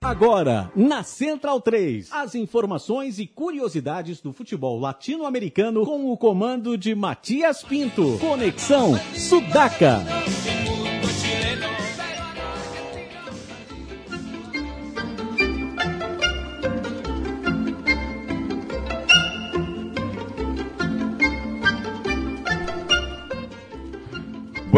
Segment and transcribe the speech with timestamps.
[0.00, 6.94] Agora, na Central 3, as informações e curiosidades do futebol latino-americano com o comando de
[6.94, 8.16] Matias Pinto.
[8.18, 9.98] Conexão Sudaca.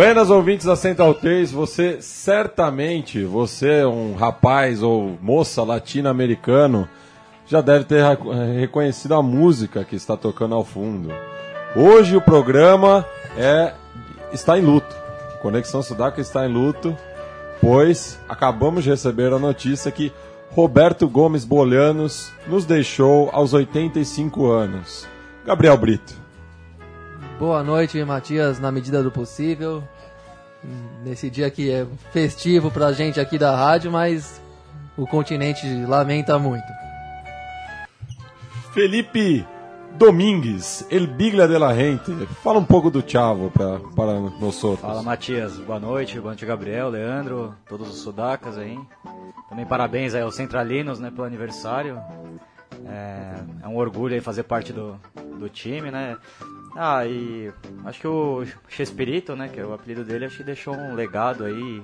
[0.01, 6.89] Buenas ouvintes da Central 3, você certamente, você é um rapaz ou moça latino-americano,
[7.47, 8.03] já deve ter
[8.59, 11.11] reconhecido a música que está tocando ao fundo.
[11.77, 13.05] Hoje o programa
[13.37, 13.75] é
[14.33, 14.97] está em luto.
[15.43, 16.97] Conexão Sudaca está em luto,
[17.61, 20.11] pois acabamos de receber a notícia que
[20.53, 25.07] Roberto Gomes Bolanos nos deixou aos 85 anos.
[25.45, 26.21] Gabriel Brito.
[27.41, 29.83] Boa noite, Matias, na medida do possível.
[31.05, 34.41] Nesse dia que é festivo pra gente aqui da rádio, mas
[34.97, 36.67] o continente lamenta muito.
[38.73, 39.47] Felipe
[39.97, 42.13] Domingues, El Biglia de la Gente.
[42.43, 44.81] Fala um pouco do Chavo para para nós outros.
[44.81, 45.57] Fala, Matias.
[45.59, 46.15] Boa noite.
[46.17, 48.79] Boa noite, Gabriel, Leandro, todos os sudacas aí.
[49.49, 51.99] Também parabéns aí aos centralinos, né, pelo aniversário.
[52.87, 54.99] É, é um orgulho aí fazer parte do,
[55.39, 56.17] do time, né?
[56.77, 57.53] Ah, e
[57.85, 61.45] acho que o Chespirito, né, que é o apelido dele, acho que deixou um legado
[61.45, 61.83] aí.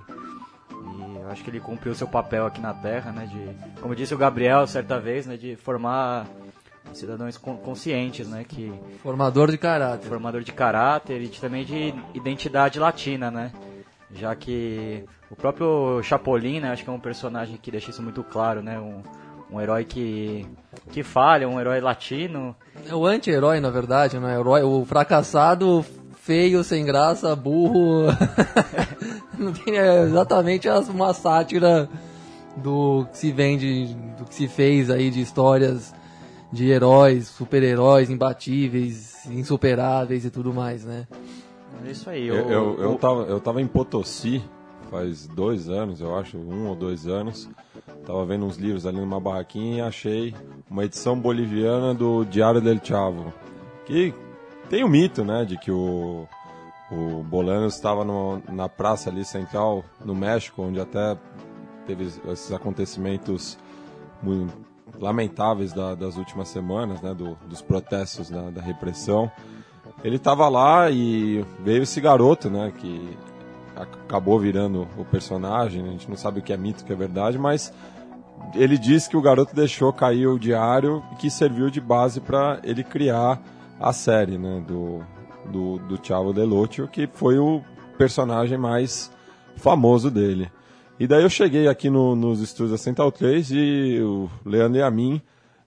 [0.70, 4.18] E acho que ele cumpriu seu papel aqui na Terra, né, de, como disse o
[4.18, 6.26] Gabriel certa vez, né, de formar
[6.92, 13.30] cidadãos conscientes, né, que formador de caráter, formador de caráter e também de identidade latina,
[13.30, 13.52] né?
[14.14, 18.22] Já que o próprio Chapolin, né, acho que é um personagem que deixa isso muito
[18.22, 19.02] claro, né, um,
[19.50, 20.46] um herói que
[20.90, 22.54] que falha, um herói latino.
[22.88, 24.38] É o anti-herói, na verdade, não é?
[24.38, 25.84] Herói, o fracassado,
[26.16, 28.06] feio, sem graça, burro.
[29.38, 31.88] não tem, é exatamente uma sátira
[32.56, 35.94] do que se vende, do que se fez aí de histórias
[36.52, 41.06] de heróis, super-heróis, imbatíveis, insuperáveis e tudo mais, né?
[41.84, 42.26] É isso aí.
[42.26, 44.42] Eu, eu, eu, tava, eu tava em Potosí
[44.90, 47.48] faz dois anos, eu acho, um ou dois anos.
[48.06, 50.34] Tava vendo uns livros ali numa barraquinha e achei
[50.70, 53.32] uma edição boliviana do Diário del Chavo.
[53.84, 54.14] Que
[54.68, 56.26] tem o mito, né, de que o,
[56.90, 58.04] o Bolanos estava
[58.48, 61.16] na praça ali central, no México, onde até
[61.86, 63.58] teve esses acontecimentos
[64.22, 64.52] muito
[64.98, 69.30] lamentáveis da, das últimas semanas, né, do, dos protestos da, da repressão.
[70.02, 73.16] Ele estava lá e veio esse garoto, né, que
[73.76, 76.96] acabou virando o personagem, a gente não sabe o que é mito, o que é
[76.96, 77.72] verdade, mas
[78.54, 82.82] ele disse que o garoto deixou cair o diário que serviu de base para ele
[82.82, 83.40] criar
[83.78, 85.02] a série né, do,
[85.50, 87.62] do, do Chavo Delotio, que foi o
[87.98, 89.10] personagem mais
[89.56, 90.50] famoso dele.
[90.98, 94.82] E daí eu cheguei aqui no, nos estúdios da Central 3 e o Leandro e
[94.82, 95.20] a mim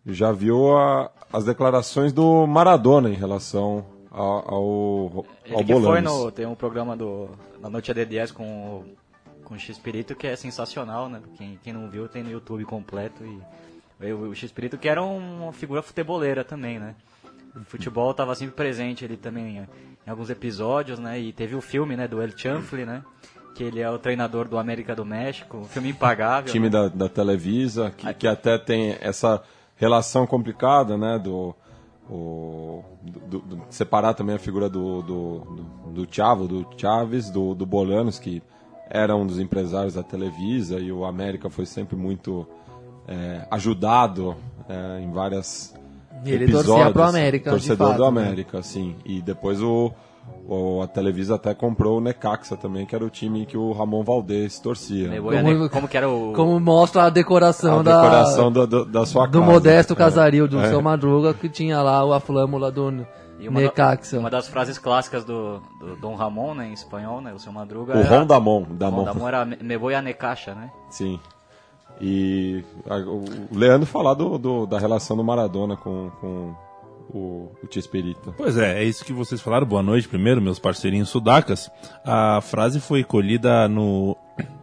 [0.06, 6.46] já viu a, as declarações do Maradona em relação ao, ao, que foi no, tem
[6.46, 7.30] um programa do,
[7.62, 8.84] na Noite de 10 com
[9.50, 11.20] com o X-Espírito que é sensacional, né?
[11.36, 13.24] Quem, quem não viu tem no YouTube completo.
[14.00, 16.94] E o, o X-Espírito que era uma figura futeboleira também, né?
[17.56, 19.68] O futebol estava sempre presente ele também
[20.06, 21.20] em alguns episódios, né?
[21.20, 23.04] E teve o filme, né, do El Chanfle, né?
[23.56, 26.52] Que ele é o treinador do América do México, um filme impagável.
[26.52, 26.72] Time né?
[26.72, 29.42] da, da Televisa, que, que até tem essa
[29.76, 31.18] relação complicada, né?
[31.18, 31.56] Do,
[32.10, 37.54] o, do, do, separar também a figura do, do, do, do Chavo, do Chaves, do,
[37.54, 38.42] do Bolanos, que
[38.90, 42.48] era um dos empresários da Televisa e o América foi sempre muito
[43.08, 44.36] é, ajudado
[44.68, 45.76] é, em várias
[46.26, 46.74] ele episódios.
[46.74, 48.64] torcia pro América, Torcedor fato, do América, né?
[48.64, 48.96] sim.
[49.06, 49.92] E depois o,
[50.84, 54.60] a Televisa até comprou o Necaxa também, que era o time que o Ramon Valdez
[54.60, 55.10] torcia.
[55.22, 56.34] Como, como, que era o...
[56.34, 59.52] Como mostra a decoração, a da, decoração do, do, da sua do casa.
[59.52, 60.48] modesto casario é.
[60.48, 60.70] do é.
[60.70, 63.06] seu Madruga, que tinha lá a flâmula do
[63.40, 64.16] e uma, Necaxa.
[64.16, 67.54] Da, uma das frases clássicas do, do Dom Ramon, né, em espanhol, né, o seu
[67.54, 68.66] Madruga O era, Ron Damon.
[68.72, 69.02] Damon.
[69.02, 70.72] O Damon era Me voy a Necaxa, né?
[70.90, 71.20] Sim.
[72.02, 76.56] E a, o Leandro falar do, do, da relação do Maradona com, com
[77.14, 78.34] o, o Chespirito.
[78.38, 79.66] Pois é, é isso que vocês falaram.
[79.66, 81.70] Boa noite primeiro, meus parceirinhos sudacas.
[82.06, 84.16] A frase foi colhida no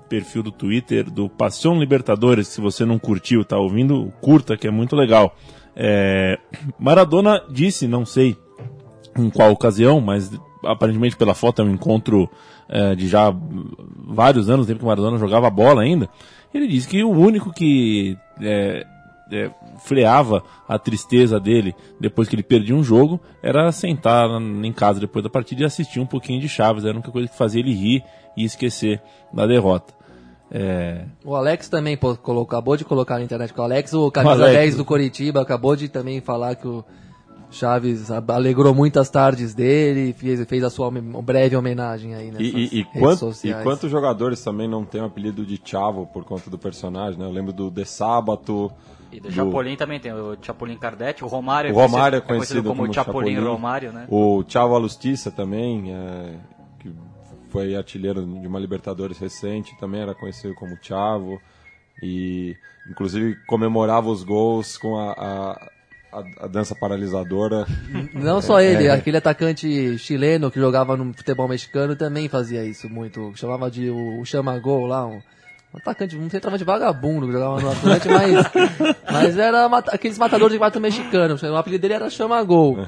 [0.08, 2.48] perfil do Twitter do Passion Libertadores.
[2.48, 5.34] Se você não curtiu, tá ouvindo, curta, que é muito legal.
[5.74, 6.38] É,
[6.78, 8.36] Maradona disse, não sei
[9.16, 10.30] em qual ocasião, mas
[10.64, 12.30] aparentemente pela foto é um encontro
[12.68, 13.34] é, de já
[14.08, 16.08] vários anos, tempo que Maradona jogava bola ainda.
[16.52, 18.86] Ele disse que o único que é,
[19.32, 25.00] é, freava a tristeza dele depois que ele perdia um jogo era sentar em casa
[25.00, 26.84] depois da partida e assistir um pouquinho de Chaves.
[26.84, 28.04] Era a única coisa que fazia ele rir
[28.36, 29.00] e esquecer
[29.32, 29.94] da derrota.
[30.50, 34.10] É, O Alex também pô, colocou, acabou de colocar na internet com o Alex, o
[34.12, 34.58] camisa O Alex.
[34.58, 36.84] 10 do Coritiba, acabou de também falar que o
[37.50, 42.80] Chaves alegrou muitas tardes dele, fez, fez a sua breve homenagem aí nessas E, e,
[42.80, 47.18] e, e quantos jogadores também não tem o apelido de Chavo por conta do personagem,
[47.18, 47.24] né?
[47.24, 48.70] Eu lembro do De Sábato.
[49.12, 52.82] E do Chapolin também tem o Chapolin Kardec, o Romário, O Romário é conhecido como,
[52.82, 53.50] como Chapolin, Chapolin.
[53.52, 54.06] Romário, né?
[54.08, 56.34] O Chavo Alustiça também, é,
[56.80, 56.92] que
[57.50, 61.40] foi artilheiro de uma Libertadores recente, também era conhecido como Chavo.
[62.02, 62.54] E,
[62.90, 65.68] inclusive, comemorava os gols com a, a,
[66.42, 67.64] a- dança paralisadora.
[68.12, 73.32] Não só ele, aquele atacante chileno que jogava no futebol mexicano também fazia isso muito.
[73.36, 75.20] Chamava de o, o Chamagol lá, um,
[75.76, 80.58] atacante, um centroavante vagabundo que jogava no Atlante, mas, mas era mata- aqueles matadores de
[80.58, 81.36] quarto mexicano.
[81.42, 82.86] O apelido dele era Chamagol.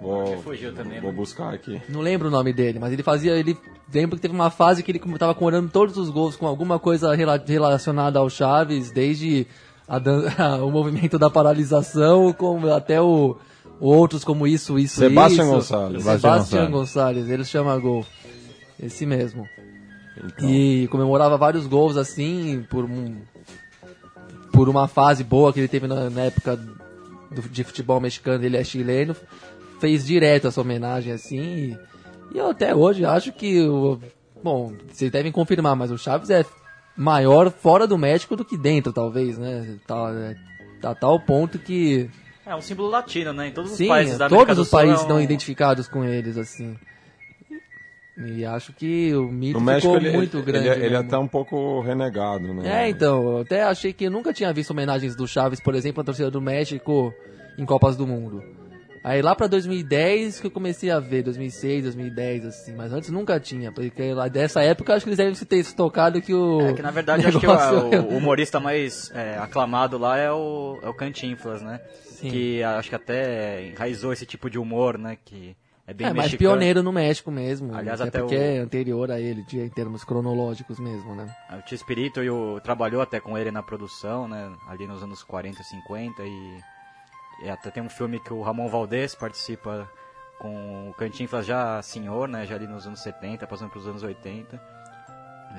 [0.00, 1.16] Vou, fugiu também, vou né?
[1.16, 1.80] buscar aqui.
[1.88, 3.32] Não lembro o nome dele, mas ele fazia.
[3.36, 3.56] Ele
[3.92, 7.14] lembro que teve uma fase que ele tava comemorando todos os gols com alguma coisa
[7.14, 9.46] rela- relacionada ao Chaves, desde
[9.86, 9.98] a
[10.64, 13.36] o movimento da paralisação, como até o
[13.78, 15.52] outros como isso, isso, Sebastian isso.
[15.52, 16.02] Gonçalves.
[16.04, 18.06] Sebastian Sebastian Gonçalves, ele chama gol.
[18.82, 19.46] Esse mesmo.
[20.24, 23.16] Então, E comemorava vários gols assim, por um,
[24.52, 28.56] por uma fase boa que ele teve na, na época do- de futebol mexicano, ele
[28.56, 29.16] é chileno,
[29.80, 31.38] fez direto essa homenagem assim.
[31.40, 31.78] E,
[32.34, 33.98] e eu até hoje acho que o.
[34.42, 36.44] Bom, vocês devem confirmar, mas o Chaves é
[36.96, 39.76] maior fora do México do que dentro, talvez, né?
[39.86, 40.34] Tá, é,
[40.80, 42.10] tá a tal ponto que.
[42.44, 43.48] É um símbolo latino, né?
[43.48, 45.20] Em todos Sim, os países da América todos do os Sul países é um- estão
[45.20, 46.76] identificados com eles, assim.
[48.22, 50.68] E acho que o mito no México ficou ele, muito ele, grande.
[50.68, 51.06] ele, ele é mesmo.
[51.06, 52.84] até um pouco renegado, né?
[52.84, 56.02] É, então, eu até achei que eu nunca tinha visto homenagens do Chaves, por exemplo,
[56.02, 57.14] à torcida do México
[57.56, 58.42] em Copas do Mundo.
[59.02, 63.40] Aí lá pra 2010 que eu comecei a ver, 2006, 2010, assim, mas antes nunca
[63.40, 66.60] tinha, porque lá dessa época acho que eles devem se ter se tocado que o.
[66.60, 67.50] É que na verdade acho que o,
[68.12, 71.80] o humorista mais é, aclamado lá é o, é o Cantinflas, né?
[72.04, 72.28] Sim.
[72.28, 75.16] Que acho que até enraizou esse tipo de humor, né?
[75.24, 75.56] Que
[75.90, 77.74] é bem é, mais pioneiro no México mesmo.
[77.74, 81.34] Aliás, até até porque o- é anterior a ele, em termos cronológicos mesmo, né?
[81.58, 84.50] O Tio Espírito o, trabalhou até com ele na produção, né?
[84.68, 86.60] Ali nos anos 40, 50 e,
[87.44, 89.90] e até tem um filme que o Ramon Valdez participa
[90.38, 92.46] com o Cantinflas já senhor, né?
[92.46, 94.60] Já ali nos anos 70, passando para os anos 80.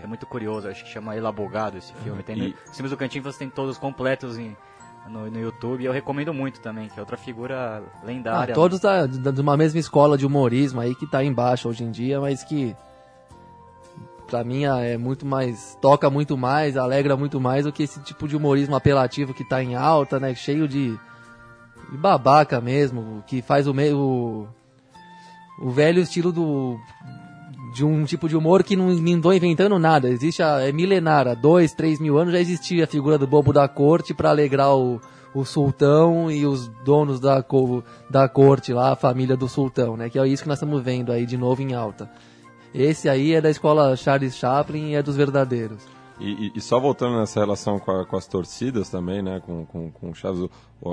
[0.01, 2.23] É muito curioso, acho que chama El Abogado esse filme.
[2.23, 4.55] Tem, E- Os filmes do Cantinflas tem todos completos em,
[5.09, 8.53] no, no YouTube e eu recomendo muito também, que é outra figura Ah, lendária.
[8.55, 11.91] todos da, da- de uma mesma escola de humorismo aí que tá embaixo hoje em
[11.91, 12.75] dia, mas que
[14.27, 15.77] pra mim é muito mais.
[15.81, 19.61] toca muito mais, alegra muito mais do que esse tipo de humorismo apelativo que tá
[19.61, 20.33] em alta, né?
[20.33, 20.97] Cheio de,
[21.91, 24.47] de babaca mesmo, que faz o meio.
[25.59, 26.79] O velho estilo do.
[27.73, 30.09] De um tipo de humor que não, tô inventando nada.
[30.09, 33.53] Existe a, é milenar, há dois, três mil anos já existia a figura do bobo
[33.53, 34.99] da corte pra alegrar o,
[35.33, 37.43] o sultão e os donos da,
[38.09, 40.09] da corte lá, a família do sultão, né?
[40.09, 42.09] Que é isso que nós estamos vendo aí de novo em alta.
[42.73, 46.00] Esse aí é da escola Charles Chaplin e é dos verdadeiros.
[46.21, 49.91] E, e- só voltando nessa relação com, a- com as torcidas também, né, com, com,
[49.91, 50.47] com o Chaves,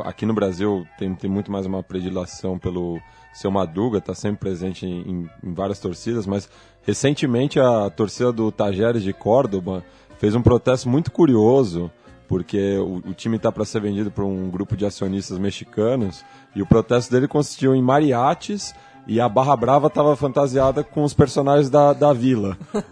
[0.04, 2.98] aqui no Brasil tem, tem muito mais uma predileção pelo
[3.34, 6.48] seu Madruga, tá sempre presente em, em- várias torcidas, mas
[6.82, 9.84] recentemente a torcida do Tajeres de Córdoba
[10.19, 11.90] fez um protesto muito curioso,
[12.26, 16.25] porque o, o time está para ser vendido por um grupo de acionistas mexicanos,
[16.56, 18.75] e o protesto dele consistiu em mariachis
[19.09, 22.57] e a Barra Brava estava fantasiada com os personagens da, da vila.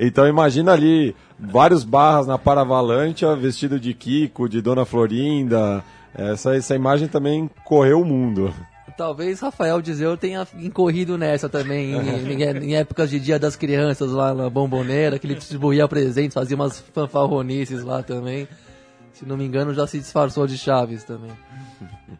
[0.00, 5.84] Então imagina ali vários barras na Paravalancha vestido de Kiko, de Dona Florinda.
[6.14, 8.54] Essa, essa imagem também correu o mundo.
[8.96, 14.10] Talvez Rafael Dizeu tenha incorrido nessa também, em, em- em épocas de Dia das Crianças
[14.12, 18.48] lá na Bomboneira, que ele distribuía presentes, fazia umas fanfarronices lá também.
[19.12, 21.32] Se não me engano, já se disfarçou de Chaves também.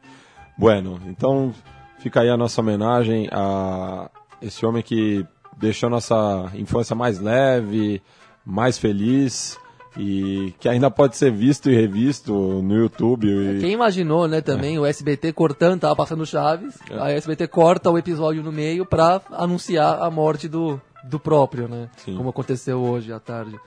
[0.58, 1.52] Bueno, então
[1.98, 4.10] fica aí a nossa homenagem a
[4.40, 5.26] esse homem que
[5.56, 8.02] deixou nossa infância mais leve,
[8.44, 9.58] mais feliz
[9.96, 13.26] e que ainda pode ser visto e revisto no YouTube.
[13.26, 13.60] E...
[13.60, 17.00] Quem imaginou, né, também, o SBT cortando, tava passando Chaves, É.
[17.00, 21.66] aí o SBT corta o episódio no meio pra anunciar a morte do, do próprio,
[21.66, 21.88] né?
[21.96, 22.14] Sim.
[22.16, 23.58] Como aconteceu hoje à tarde.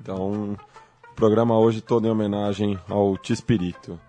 [0.00, 0.56] Então,
[1.12, 4.00] o programa hoje todo em homenagem ao Tispirito.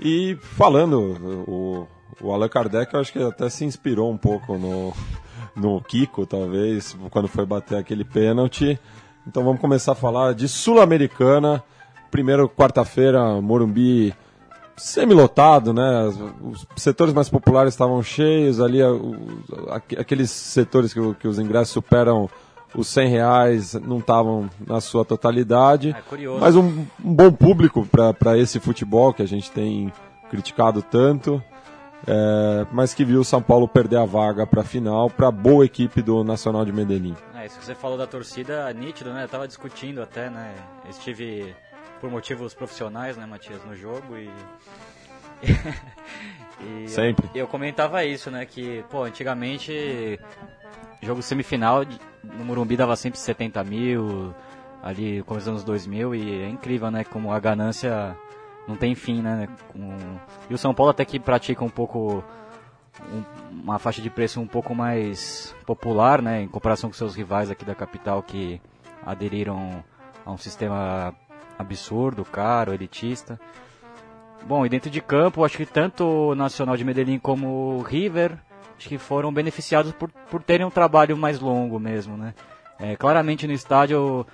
[0.00, 1.86] E falando, o,
[2.20, 4.92] o Allan Kardec eu acho que até se inspirou um pouco no,
[5.54, 8.78] no Kiko, talvez, quando foi bater aquele pênalti.
[9.26, 11.62] Então vamos começar a falar de Sul-Americana.
[12.10, 14.14] Primeiro, quarta-feira, Morumbi
[14.76, 16.06] semi-lotado, né?
[16.42, 18.80] Os setores mais populares estavam cheios ali,
[19.96, 22.28] aqueles setores que, que os ingressos superam
[22.76, 25.90] os 100 reais não estavam na sua totalidade.
[25.90, 26.40] É.
[26.40, 27.86] Mas um, um bom público
[28.20, 29.92] para esse futebol que a gente tem
[30.28, 31.42] criticado tanto.
[32.06, 35.32] É, mas que viu o São Paulo perder a vaga para a final para a
[35.32, 37.16] boa equipe do Nacional de Medellín.
[37.34, 39.24] É, isso que você falou da torcida, nítido, né?
[39.24, 40.54] Eu tava discutindo até, né?
[40.84, 41.54] Eu estive
[42.00, 44.30] por motivos profissionais, né, Matias, no jogo e.
[46.84, 47.26] e Sempre.
[47.34, 48.44] Eu, eu comentava isso, né?
[48.44, 50.20] Que, pô, antigamente,
[51.02, 51.84] jogo semifinal
[52.22, 54.34] no Morumbi dava sempre 70 mil,
[54.82, 57.04] ali dos anos 2000, e é incrível, né?
[57.04, 58.16] Como a ganância
[58.68, 59.48] não tem fim, né?
[59.68, 60.18] Com-
[60.48, 62.22] E o São Paulo até que pratica um pouco
[63.12, 63.24] um-
[63.62, 67.64] uma faixa de preço um pouco mais popular, né, em comparação com seus rivais aqui
[67.64, 68.60] da capital que
[69.04, 69.84] aderiram
[70.24, 71.12] a um sistema
[71.58, 73.38] absurdo, caro, elitista.
[74.46, 78.38] Bom, e dentro de campo, acho que tanto o Nacional de Medellín como o River,
[78.78, 82.34] acho que foram beneficiados por, por terem um trabalho mais longo mesmo, né.
[82.78, 84.26] É, claramente no estádio,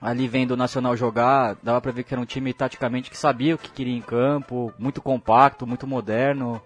[0.00, 3.54] ali vendo o Nacional jogar, dava pra ver que era um time taticamente que sabia
[3.54, 6.60] o que queria em campo, muito compacto, muito moderno,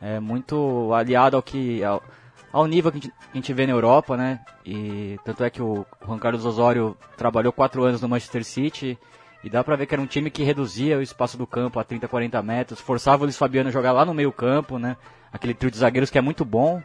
[0.00, 2.02] é muito aliado ao que ao,
[2.52, 4.40] ao nível que a gente, que a gente vê na Europa, né?
[4.64, 8.98] E tanto é que o Juan Carlos Osório trabalhou quatro anos no Manchester City
[9.44, 11.84] e dá pra ver que era um time que reduzia o espaço do campo a
[11.84, 14.96] 30, 40 metros, forçava o Luiz Fabiano a jogar lá no meio campo, né?
[15.30, 16.82] Aquele trio de zagueiros que é muito bom,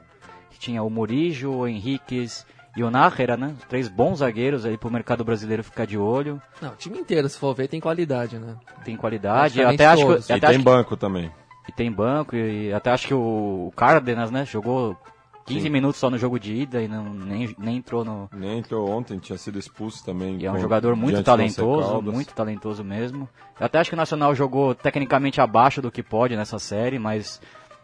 [0.50, 3.56] que tinha o Murijo, o Henriquez e o Nájera, né?
[3.70, 7.38] Três bons zagueiros aí pro mercado brasileiro ficar de olho, Não, o time inteiro, se
[7.38, 8.56] for ver, tem qualidade, né?
[8.84, 9.60] tem qualidade.
[9.60, 11.32] Eu até acho que, E até tem acho banco também.
[11.68, 14.98] e tem banco, e até acho que o Cárdenas, né, jogou
[15.46, 15.70] 15 Sim.
[15.70, 18.30] minutos só no jogo de ida e não, nem, nem entrou no.
[18.34, 20.38] Nem entrou ontem, tinha sido expulso também.
[20.40, 23.28] E é um jogador muito talentoso, muito talentoso mesmo.
[23.60, 27.42] Eu até acho que o Nacional jogou tecnicamente abaixo do que pode nessa série, mas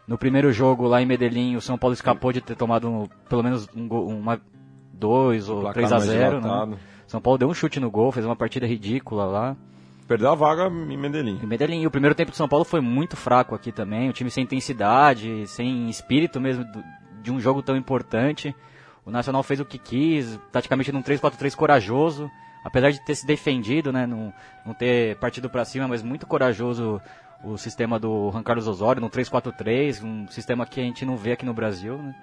[0.08, 3.43] no primeiro jogo lá em Medellín, o São Paulo escapou de ter tomado um- pelo
[3.43, 4.39] menos um gol, uma
[5.00, 6.72] 2 ou Placar 3 a mais 0 dilatado.
[6.72, 6.77] né?
[7.08, 9.56] São Paulo deu um chute no gol, fez uma partida ridícula lá.
[10.08, 11.39] Perdeu a vaga em Medellín.
[11.41, 14.10] Em Medellín, e o primeiro tempo do São Paulo foi muito fraco aqui também.
[14.10, 16.65] O time sem intensidade, sem espírito mesmo
[17.22, 18.56] de um jogo tão importante.
[19.06, 22.29] O Nacional fez o que quis, praticamente num 3-4-3 corajoso.
[22.63, 24.34] Apesar de ter se defendido, né, não,
[24.65, 27.01] não ter partido pra cima, mas muito corajoso
[27.44, 31.32] o sistema do Juan Carlos Osório no 3-4-3, um sistema que a gente não vê
[31.32, 32.13] aqui no Brasil, né.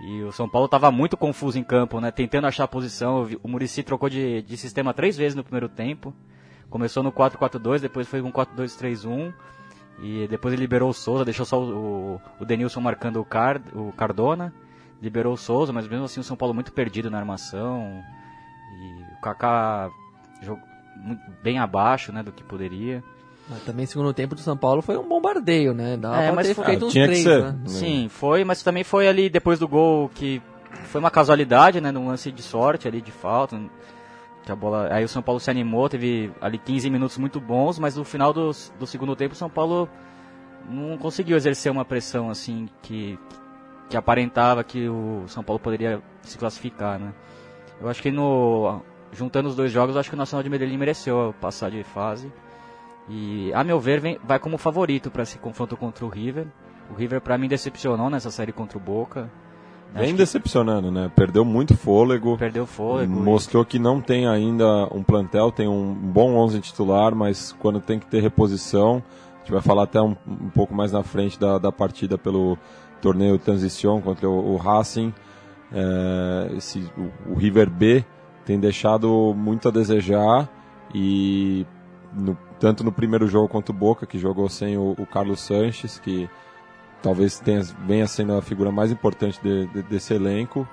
[0.00, 3.28] E o São Paulo estava muito confuso em campo, né, tentando achar a posição.
[3.42, 6.14] O Murici trocou de, de sistema três vezes no primeiro tempo.
[6.70, 9.32] Começou no 4-4-2, depois foi um 4-2-3-1.
[10.02, 13.92] E depois ele liberou o Souza, deixou só o, o, Denilson marcando o, Card, o
[13.92, 14.54] Cardona.
[15.02, 18.02] Liberou o Souza, mas mesmo assim o São Paulo muito perdido na armação.
[18.78, 19.90] E o Kaká
[20.40, 20.64] jogou
[21.42, 23.04] bem abaixo né, do que poderia.
[23.50, 25.96] Mas também, segundo tempo do São Paulo, foi um bombardeio, né?
[25.96, 27.42] Dava É, mas ter foi- feito Ah, uns tinha que três, ser.
[27.42, 27.58] né?
[27.66, 30.40] Sim, foi, mas também foi ali depois do gol que
[30.84, 33.60] foi uma casualidade, né, num lance de sorte ali de falta,
[34.44, 37.78] que a bola, aí o São Paulo se animou, teve ali 15 minutos muito bons,
[37.78, 39.88] mas no final do, do segundo tempo o São Paulo
[40.68, 43.18] não conseguiu exercer uma pressão assim que
[43.88, 47.12] que aparentava que o São Paulo poderia se classificar, né?
[47.80, 48.80] Eu acho que no
[49.12, 52.32] juntando os dois jogos, eu acho que o Nacional de Medellín mereceu passar de fase.
[53.10, 56.46] E, a meu ver, vem, vai como favorito para esse confronto contra o River.
[56.90, 59.28] O River, para mim, decepcionou nessa série contra o Boca.
[59.92, 61.10] Vem decepcionando, né?
[61.16, 62.38] Perdeu muito fôlego.
[62.38, 63.12] perdeu fôlego.
[63.12, 67.98] Mostrou que não tem ainda um plantel, tem um bom 11 titular, mas quando tem
[67.98, 69.02] que ter reposição,
[69.34, 72.56] a gente vai falar até um, um pouco mais na frente da, da partida pelo
[73.02, 75.12] torneio Transition contra o, o Racing.
[75.72, 78.04] É, esse, o, o River B
[78.44, 80.48] tem deixado muito a desejar
[80.94, 81.66] e
[82.14, 85.98] no- tanto no primeiro jogo contra o Boca, que jogou sem o, o Carlos Sanches,
[85.98, 86.28] que
[87.02, 90.68] talvez tenha, venha sendo a figura mais importante de- de- desse elenco,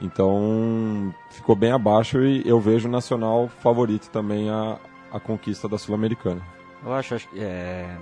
[0.00, 4.76] então ficou bem abaixo e eu vejo o Nacional favorito também a,
[5.12, 6.40] a conquista da Sul-Americana.
[6.84, 7.96] Eu acho, acho é,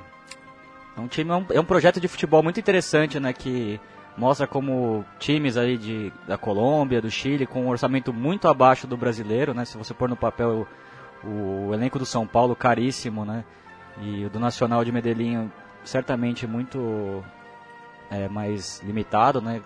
[0.96, 3.32] é um time, é um, é um projeto de futebol muito interessante, né?
[3.32, 3.80] Que
[4.16, 8.96] mostra como times ali de, da Colômbia, do Chile, com um orçamento muito abaixo do
[8.96, 9.64] brasileiro, né?
[9.64, 10.66] Se você pôr no papel
[11.26, 13.44] o, o elenco do São Paulo caríssimo, né?
[14.00, 15.50] E o do Nacional de Medellín
[15.84, 17.22] certamente muito
[18.10, 19.62] é, mais limitado, né?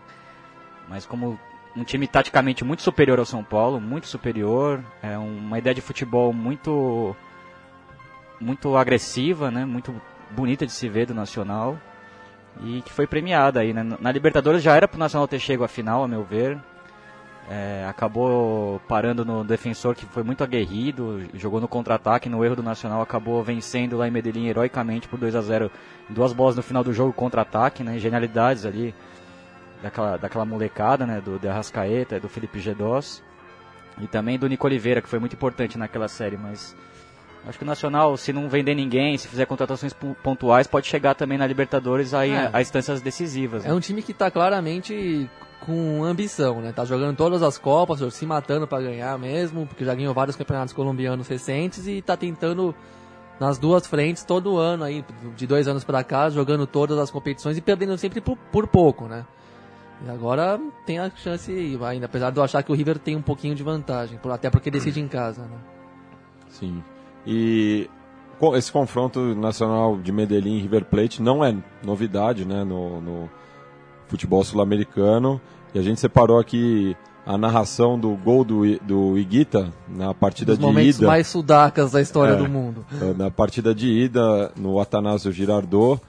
[0.89, 1.39] Mas como
[1.77, 6.33] um time taticamente muito superior ao São Paulo, muito superior, é uma ideia de futebol
[6.33, 7.15] muito
[8.41, 9.65] muito agressiva, né?
[9.65, 9.95] Muito
[10.31, 11.79] bonita de se ver do Nacional
[12.63, 13.83] e que foi premiada aí, né?
[14.01, 16.59] Na Libertadores já era pro Nacional ter chego à final, a meu ver.
[17.51, 22.63] É, acabou parando no defensor que foi muito aguerrido, jogou no contra-ataque, no erro do
[22.63, 25.71] Nacional, acabou vencendo lá em Medellín heroicamente por 2 a 0
[26.11, 27.99] duas bolas no final do jogo contra-ataque, né?
[27.99, 28.95] Genialidades ali
[29.83, 31.23] daquela, daquela molecada, né?
[31.25, 33.23] Do de Arrascaeta, do Felipe Gedós.
[33.99, 36.77] E também do Nico Oliveira, que foi muito importante naquela série, mas
[37.47, 41.39] acho que o Nacional, se não vender ninguém, se fizer contratações pontuais, pode chegar também
[41.39, 42.51] na Libertadores aí É.
[42.53, 43.65] a, instâncias decisivas.
[43.65, 43.71] né?
[43.71, 45.29] É um time que tá claramente
[45.69, 46.73] com ambição, né?
[46.73, 50.73] Tá jogando todas as Copas, se matando pra ganhar mesmo, porque já ganhou vários campeonatos
[50.73, 52.75] colombianos recentes e tá tentando
[53.39, 55.05] nas duas frentes todo ano aí,
[55.37, 59.05] de dois anos pra cá, jogando todas as competições e perdendo sempre por, por pouco,
[59.05, 59.27] né?
[60.07, 63.23] E agora tem a chance ainda, apesar de eu achar que o River tem um
[63.23, 65.59] pouquinho de vantagem, até porque decide em casa, né?
[66.49, 66.83] Sim.
[67.27, 67.91] E
[68.55, 73.31] esse confronto nacional de Medellín e River Plate não é novidade né, no, no
[74.07, 75.39] futebol sul-americano.
[75.79, 80.59] E a gente separou aqui a narração do gol do, do Iguita na partida Dos
[80.59, 81.07] de momentos ida.
[81.07, 82.37] mais sudacas da história É.
[82.37, 82.85] do mundo.
[83.01, 86.01] eh, Na partida de ida no Atanásio Girardot,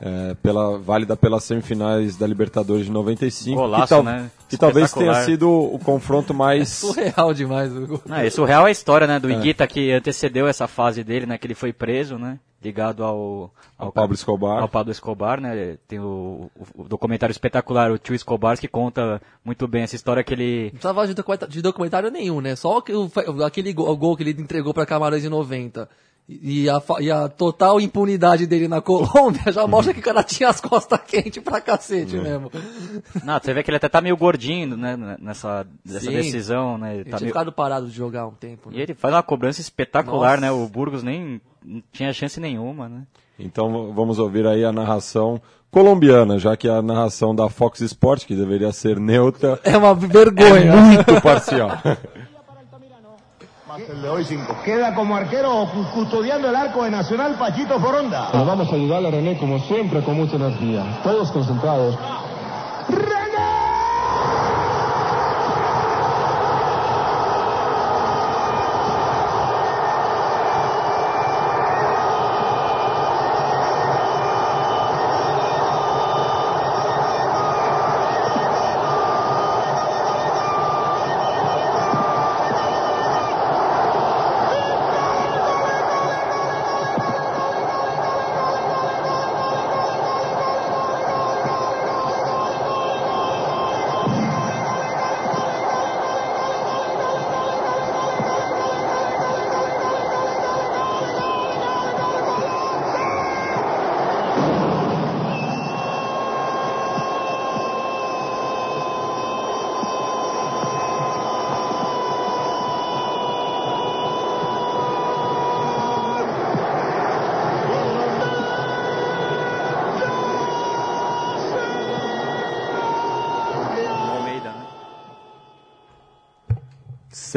[0.00, 3.56] eh, pela, válida pelas semifinais da Libertadores de 95.
[3.60, 4.30] Golaço, que, tal- né?
[4.48, 6.68] que talvez tenha sido o confronto mais.
[6.68, 8.02] Surreal demais o gol.
[8.06, 8.28] Não, é
[8.66, 12.16] a história, né, do Iguita que antecedeu essa fase dele, né, que ele foi preso,
[12.18, 14.60] né, ligado ao, Ao Pablo Escobar.
[14.62, 19.20] Ao Pablo Escobar, né, tem o, o- o documentário espetacular, o Tio Escobar, que conta
[19.44, 20.64] muito bem essa história que ele...
[20.64, 22.56] Não precisava de documenta- de documentário nenhum, né?
[22.56, 23.10] Só que o-
[23.44, 25.88] aquele gol, o gol que ele entregou pra Camarões em 90
[26.28, 30.48] e a, e a total impunidade dele na Colômbia já mostra que o cara tinha
[30.48, 32.50] as costas quentes pra cacete mesmo.
[33.22, 37.18] Não, você vê que ele até tá meio gordinho, né, nessa, decisão, né, Ele tá
[37.18, 37.32] tinha meio...
[37.32, 38.70] ficado parado de jogar um tempo.
[38.72, 38.82] E Né?
[38.82, 40.40] ele faz uma cobrança espetacular, Nossa.
[40.40, 43.02] né, o Burgos nem não tinha chance nenhuma, né.
[43.38, 48.34] Então vamos ouvir aí a narração colombiana, já que a narração da Fox Sports, que
[48.34, 50.74] deveria ser neutra, É uma vergonha.
[50.76, 51.70] muito parcial.
[53.76, 54.54] De hoy cinco.
[54.64, 58.28] Queda como arquero cu- custodiando el arco de Nacional Pachito Foronda.
[58.32, 60.82] Pero vamos a ayudarle a René como siempre, con mucha energía.
[61.02, 61.94] Todos concentrados.
[61.94, 63.65] O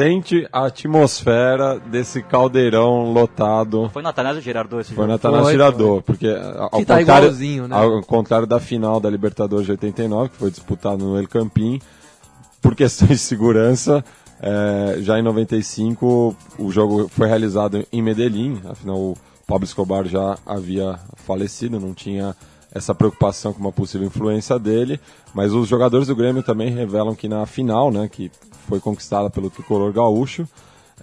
[0.00, 3.90] Sente a atmosfera desse caldeirão lotado.
[3.92, 5.12] Foi no Atanásio Girardot esse Foi jogo.
[5.12, 7.32] na Tanás Foi, Girador, porque ao Que tá contrário,
[7.68, 7.76] né?
[7.76, 11.82] ao contrário da final da Libertadores de 89, que foi disputada no El Campín,
[12.62, 14.02] por questões de segurança,
[14.40, 20.38] eh, já em 95 o jogo foi realizado em Medellín, afinal o Pablo Escobar já
[20.46, 22.34] havia falecido, não tinha
[22.72, 25.00] essa preocupação com uma possível influência dele,
[25.34, 28.30] mas os jogadores do Grêmio também revelam que na final, né, que
[28.68, 30.48] foi conquistada pelo tricolor gaúcho,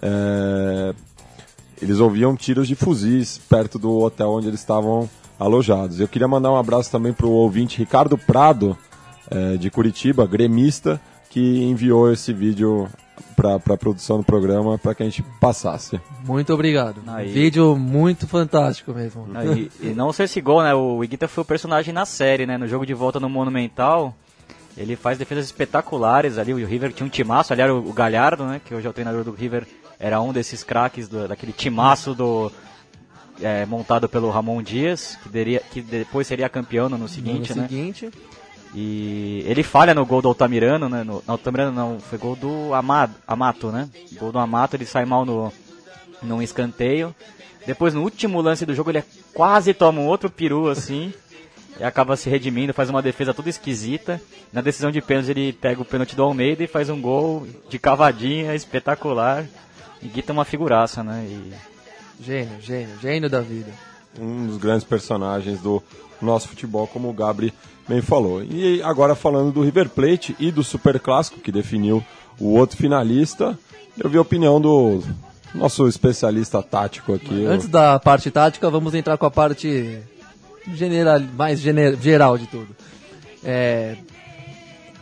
[0.00, 0.94] eh,
[1.80, 6.00] eles ouviam tiros de fuzis perto do hotel onde eles estavam alojados.
[6.00, 8.76] Eu queria mandar um abraço também para o ouvinte Ricardo Prado,
[9.30, 12.88] eh, de Curitiba, gremista, que enviou esse vídeo
[13.36, 16.00] para a produção do programa para que a gente passasse.
[16.24, 17.02] Muito obrigado.
[17.06, 17.28] Aí.
[17.28, 19.26] Vídeo muito fantástico mesmo.
[19.26, 20.74] Não, e, não só esse gol, né?
[20.74, 22.56] O Iguita foi o personagem na série, né?
[22.58, 24.14] No jogo de volta no Monumental,
[24.76, 26.52] ele faz defesas espetaculares ali.
[26.52, 28.60] O River tinha um timaço, ali era o Galhardo, né?
[28.64, 29.66] Que hoje é o treinador do River,
[29.98, 32.50] era um desses craques do- daquele timaço do
[33.40, 37.62] é, montado pelo Ramon Dias, que, deria, que depois seria campeão no ano seguinte, no
[37.62, 37.68] né?
[37.68, 38.10] seguinte,
[38.74, 41.02] E ele falha no gol do Altamirano, né?
[41.02, 43.88] No, Altamirano não, foi gol do Amado, Amato, né?
[44.18, 45.52] Gol do Amato, ele sai mal no,
[46.22, 47.14] num escanteio.
[47.66, 49.04] Depois, no último lance do jogo, ele
[49.34, 51.12] quase toma um outro peru, assim.
[51.78, 54.20] e acaba se redimindo, faz uma defesa toda esquisita.
[54.52, 57.78] Na decisão de pênalti, ele pega o pênalti do Almeida e faz um gol de
[57.78, 59.46] cavadinha espetacular.
[60.02, 61.26] E Guita é uma figuraça, né?
[61.28, 61.52] E
[62.22, 63.72] gênio, gênio, gênio da vida.
[64.18, 65.82] Um dos grandes personagens do
[66.26, 67.52] nosso futebol, como o Gabri
[67.88, 68.42] bem falou.
[68.42, 72.04] E agora falando do River Plate e do Super Clássico, que definiu
[72.38, 73.58] o outro finalista,
[73.98, 75.02] eu vi a opinião do
[75.54, 77.44] nosso especialista tático aqui.
[77.46, 79.98] Antes da parte tática, vamos entrar com a parte
[80.74, 82.68] general, mais gener- geral de tudo.
[83.42, 83.96] É,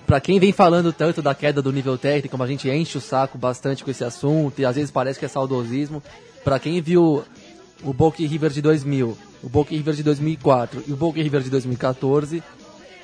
[0.06, 3.00] Pra quem vem falando tanto da queda do nível técnico, como a gente enche o
[3.00, 6.00] saco bastante com esse assunto, e às vezes parece que é saudosismo,
[6.44, 7.24] pra quem viu
[7.82, 11.18] o Boca e River de 2000, o Boca e River de 2004 e o Boca
[11.18, 12.42] e River de 2014,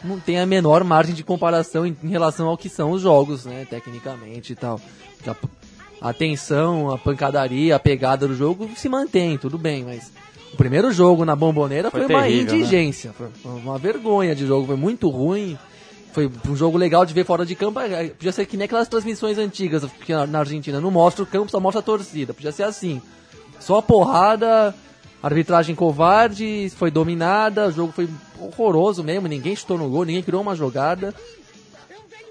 [0.05, 3.45] não tem a menor margem de comparação em, em relação ao que são os jogos,
[3.45, 4.81] né, tecnicamente e tal.
[5.27, 10.11] A, a tensão, a pancadaria, a pegada do jogo se mantém, tudo bem, mas
[10.53, 12.59] o primeiro jogo na Bomboneira foi, Foi uma terrível, né?
[12.59, 15.57] indigência, foi uma vergonha de jogo, foi muito ruim.
[16.13, 17.81] Foi um jogo legal de ver fora de campo.
[17.81, 21.27] é, Podia ser que nem aquelas transmissões antigas que na na Argentina não mostra o
[21.27, 22.35] campo, só mostra a torcida.
[22.35, 23.01] Podia ser assim.
[23.63, 24.75] Só porrada,
[25.23, 28.09] arbitragem covarde, foi dominada, o jogo foi
[28.41, 31.15] horroroso mesmo, ninguém chutou no gol, ninguém criou uma jogada.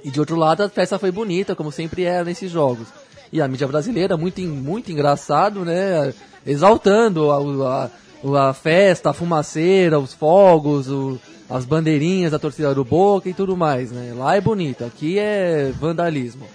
[0.04, 2.88] E de outro lado, a festa foi bonita, como sempre é nesses jogos.
[3.32, 6.14] E a mídia brasileira, muito, muito engraçado, né?
[6.46, 7.90] Exaltando a,
[8.26, 13.34] a, a festa, a fumaceira, os fogos, o- as bandeirinhas da torcida do Boca e
[13.34, 14.14] tudo mais, né?
[14.18, 16.46] Lá é bonito, aqui é vandalismo.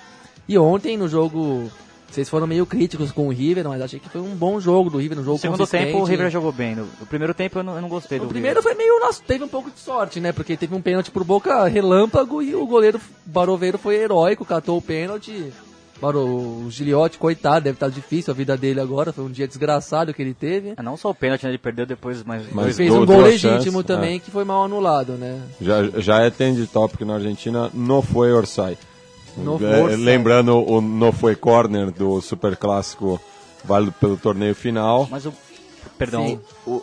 [0.49, 1.71] E ontem no jogo,
[2.11, 4.99] vocês foram meio críticos com o River, mas achei que foi um bom jogo do
[4.99, 6.75] River, um jogo No segundo tempo o River jogou bem.
[6.75, 8.75] No, no primeiro tempo eu não, eu não gostei O do primeiro River.
[8.75, 9.01] foi meio.
[9.01, 10.33] Nossa, teve um pouco de sorte, né?
[10.33, 14.83] Porque teve um pênalti pro Boca relâmpago e o goleiro Baroveiro foi heróico, catou o
[14.83, 15.53] pênalti.
[16.01, 19.15] Baro, o Giliotti, coitado, deve estar difícil a vida dele agora.
[19.15, 20.75] Foi um dia desgraçado que ele teve.
[20.77, 21.51] É, não só o pênalti, né?
[21.53, 24.65] Ele perdeu depois Mas dois Fez dou- um gol legítimo chances, também que foi mal
[24.65, 25.41] anulado, né?
[25.59, 28.77] Já, já é trend topic na Argentina, não foi Orsay.
[29.37, 33.21] No É, lembrando o não foi corner do Super Clássico
[33.65, 35.07] válido pelo torneio final.
[35.11, 35.33] Mas o.
[35.99, 36.41] Perdão.
[36.67, 36.83] O,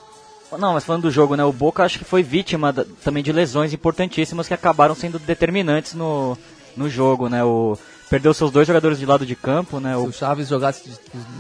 [0.58, 1.44] não, mas falando do jogo, né?
[1.44, 5.94] O Boca acho que foi vítima da- também de lesões importantíssimas que acabaram sendo determinantes
[5.96, 6.38] no,
[6.78, 7.44] no jogo, né?
[7.44, 7.76] O,
[8.10, 9.94] perdeu seus dois jogadores de lado de campo, né?
[9.94, 10.90] Se O, o Chaves jogasse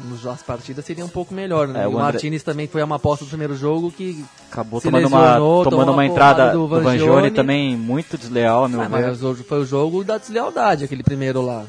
[0.06, 1.84] nos- as partidas seria um pouco melhor, né?
[1.84, 4.23] É, o o André- Martinez também foi uma aposta do primeiro jogo que.
[4.52, 7.32] acabou tomando uma, tomando uma uma entrada do Vangione.
[7.32, 11.63] Também muito desleal, meu Ah, mas hoje foi o jogo da deslealdade, aquele primeiro lá.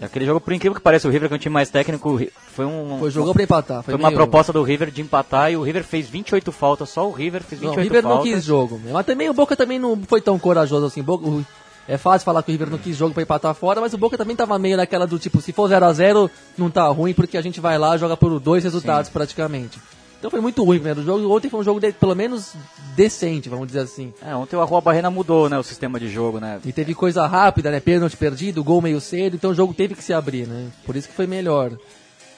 [0.00, 2.20] Aquele jogo, por incrível que pareça, o River, que é um time mais técnico,
[2.54, 2.98] foi um.
[3.00, 3.82] Foi jogo pra empatar.
[3.82, 7.08] Foi, Foi uma proposta do River de empatar e o River fez 28 faltas, só
[7.08, 8.34] o River fez Não, 28 o River não faltas.
[8.34, 8.78] quis jogo.
[8.92, 11.00] Mas também o Boca também não foi tão corajoso assim.
[11.00, 11.42] O-
[11.88, 14.16] é fácil falar que o River não quis jogo pra empatar fora, mas o Boca
[14.18, 17.36] também tava meio naquela do tipo, se for 0 a 0 não tá ruim, porque
[17.38, 19.78] a gente vai lá e joga por dois resultados praticamente.
[20.18, 21.30] Então foi muito ruim o primeiro jogo.
[21.36, 22.54] Ontem foi um jogo de- pelo menos
[22.96, 24.12] decente, vamos dizer assim.
[24.24, 26.58] É, ontem o Arroa Barrena mudou, né, o sistema de jogo, né?
[26.64, 27.80] E teve coisa rápida, né?
[27.80, 30.68] Pênalti perdido, gol meio cedo, então o jogo teve que se abrir, né?
[30.84, 31.72] Por isso que foi melhor.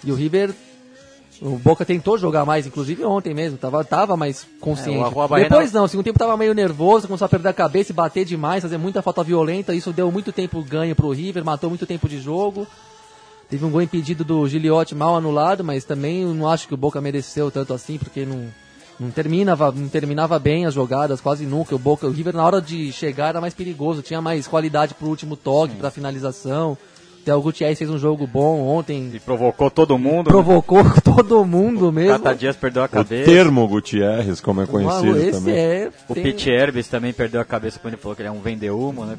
[0.04, 0.52] E o River.
[1.40, 4.98] O Boca tentou jogar mais, inclusive ontem mesmo, tava, tava mais consciente.
[4.98, 7.94] É, Depois não, o segundo tempo tava meio nervoso, começou a perder a cabeça e
[7.94, 11.86] bater demais, fazer muita falta violenta, isso deu muito tempo ganho pro River, matou muito
[11.86, 12.66] tempo de jogo.
[13.48, 17.00] Teve um gol impedido do Giliotti mal anulado, mas também não acho que o Boca
[17.00, 18.48] mereceu tanto assim, porque não,
[18.98, 21.74] não, terminava, não terminava bem as jogadas, quase nunca.
[21.74, 25.08] O Boca, o River na hora de chegar era mais perigoso, tinha mais qualidade pro
[25.08, 26.76] último toque, pra finalização.
[27.22, 30.26] Até o Gutierrez fez um jogo bom ontem, E provocou todo mundo.
[30.28, 30.32] né?
[30.32, 32.12] provocou todo mundo mesmo.
[32.18, 33.30] Cata Dias perdeu a O cabeça.
[33.30, 35.54] termo Gutierrez, como é conhecido também.
[35.54, 35.90] é.
[36.08, 38.40] O tem- Pete Herbes também perdeu a cabeça quando ele falou que ele é um
[38.40, 39.16] vende-humo, né?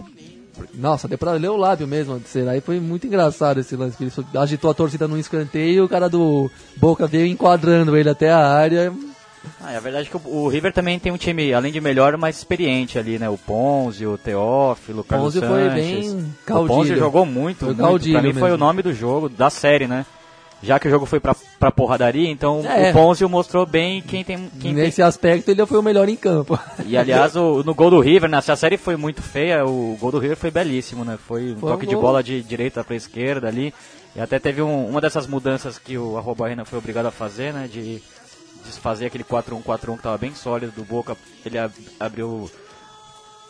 [0.73, 2.57] Nossa, deu pra ler o lábio mesmo, será?
[2.57, 3.95] E foi muito engraçado esse lance.
[3.95, 8.09] que Ele agitou a torcida num escanteio e o cara do Boca veio enquadrando ele
[8.09, 8.91] até a área.
[9.61, 11.79] Ah, é a verdade é que o, o River também tem um time, além de
[11.81, 13.29] melhor, mais experiente ali, né?
[13.29, 16.67] O Ponzi, o Teófilo, o Carlos Ponzi foi bem O caudilho.
[16.75, 18.11] Ponzi jogou muito, Foi muito.
[18.11, 18.55] Pra mim foi mesmo.
[18.55, 20.05] o nome do jogo, da série, né?
[20.61, 22.89] Já que o jogo foi pra, pra porradaria, então É.
[22.89, 24.37] o Ponzi mostrou bem quem tem...
[24.37, 26.59] Quem tem Nesse aspecto ele foi o melhor em campo.
[26.85, 29.95] E aliás, o- no gol do River, né, se a série foi muito feia, o
[30.01, 31.17] gol do River foi belíssimo, né?
[31.27, 32.01] Foi um Foi um toque de gol.
[32.01, 33.73] bola de direita para esquerda ali.
[34.13, 37.53] E até teve um- uma dessas mudanças que o Arroba Arena foi obrigado a fazer,
[37.53, 37.69] né?
[37.71, 38.01] De
[38.69, 41.17] desfazer aquele 4-1-4-1 que tava bem sólido do Boca.
[41.45, 42.49] Ele ab- abriu.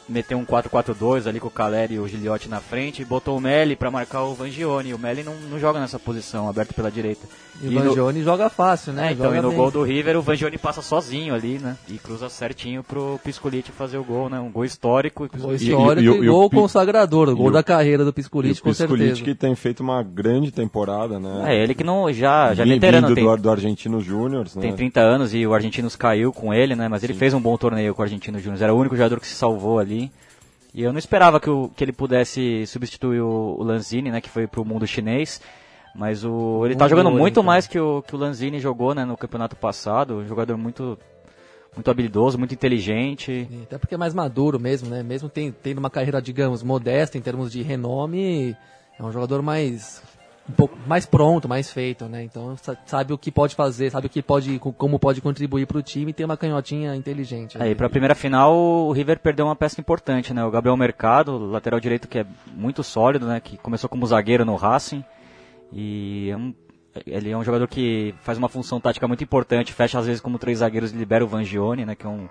[0.10, 3.41] Meteu um 4-4-2 ali com o Caleri e o Giliotti na frente e botou o
[3.41, 4.93] Melli para marcar o Vangione.
[4.93, 7.28] O Melli não, não joga nessa posição, aberto pela direita.
[7.62, 9.10] E o no- Vangione joga fácil, né?
[9.10, 9.58] é, então, Joga e no bem.
[9.58, 11.76] gol do River, o Vangione passa sozinho ali, né?
[11.89, 14.39] E cruza certinho pro Piscolite fazer o gol, né?
[14.39, 15.28] Um gol histórico.
[15.38, 17.62] Gol E- histórico e, e o- e o gol consagrador, o gol e o- da
[17.62, 18.98] carreira do E Piscolite, o com certeza.
[18.98, 21.54] Piscolite que tem feito uma grande temporada, né?
[21.54, 24.45] É, ele que não, já, já é Vim- veterano, vindo tem, do, do Argentino Júnior,
[24.56, 24.62] né?
[24.62, 26.88] tem 30 anos e o Argentinos caiu com ele, né?
[26.88, 28.63] Mas ele fez um bom torneio com o Argentino Júnior.
[28.63, 29.98] Era o único jogador que se salvou ali.
[30.73, 34.21] E eu não esperava que, o, que ele pudesse substituir o, o Lanzini, né?
[34.21, 35.41] Que foi pro mundo chinês.
[35.95, 37.43] Mas o, ele tá Muito jogando muito então.
[37.43, 39.03] mais que o, que o Lanzini jogou, né?
[39.03, 40.17] No campeonato passado.
[40.17, 40.97] Um jogador muito,
[41.75, 43.47] muito habilidoso, muito inteligente.
[43.49, 45.01] Sim, Até porque é mais maduro mesmo, né?
[45.01, 48.55] Mesmo ten- tendo uma carreira, digamos, modesta em termos de renome,
[48.99, 50.03] é um jogador mais
[50.49, 52.23] um pouco mais pronto, mais feito, né?
[52.23, 55.67] Então sa- sabe o que pode fazer, sabe o que pode, co- como pode contribuir
[55.67, 57.57] pro time e tem uma canhotinha inteligente.
[57.57, 57.65] né?
[57.65, 60.43] Aí, pra primeira final, o River perdeu uma peça importante, né?
[60.43, 63.39] O Gabriel Mercado, lateral direito que é muito sólido, né?
[63.39, 65.03] Que começou como zagueiro no Racing.
[65.71, 66.53] E é um-
[67.05, 70.39] ele é um jogador que faz uma função tática muito importante, fecha às vezes como
[70.39, 71.93] três zagueiros e libera o Vangione, né?
[71.95, 72.27] Que é um,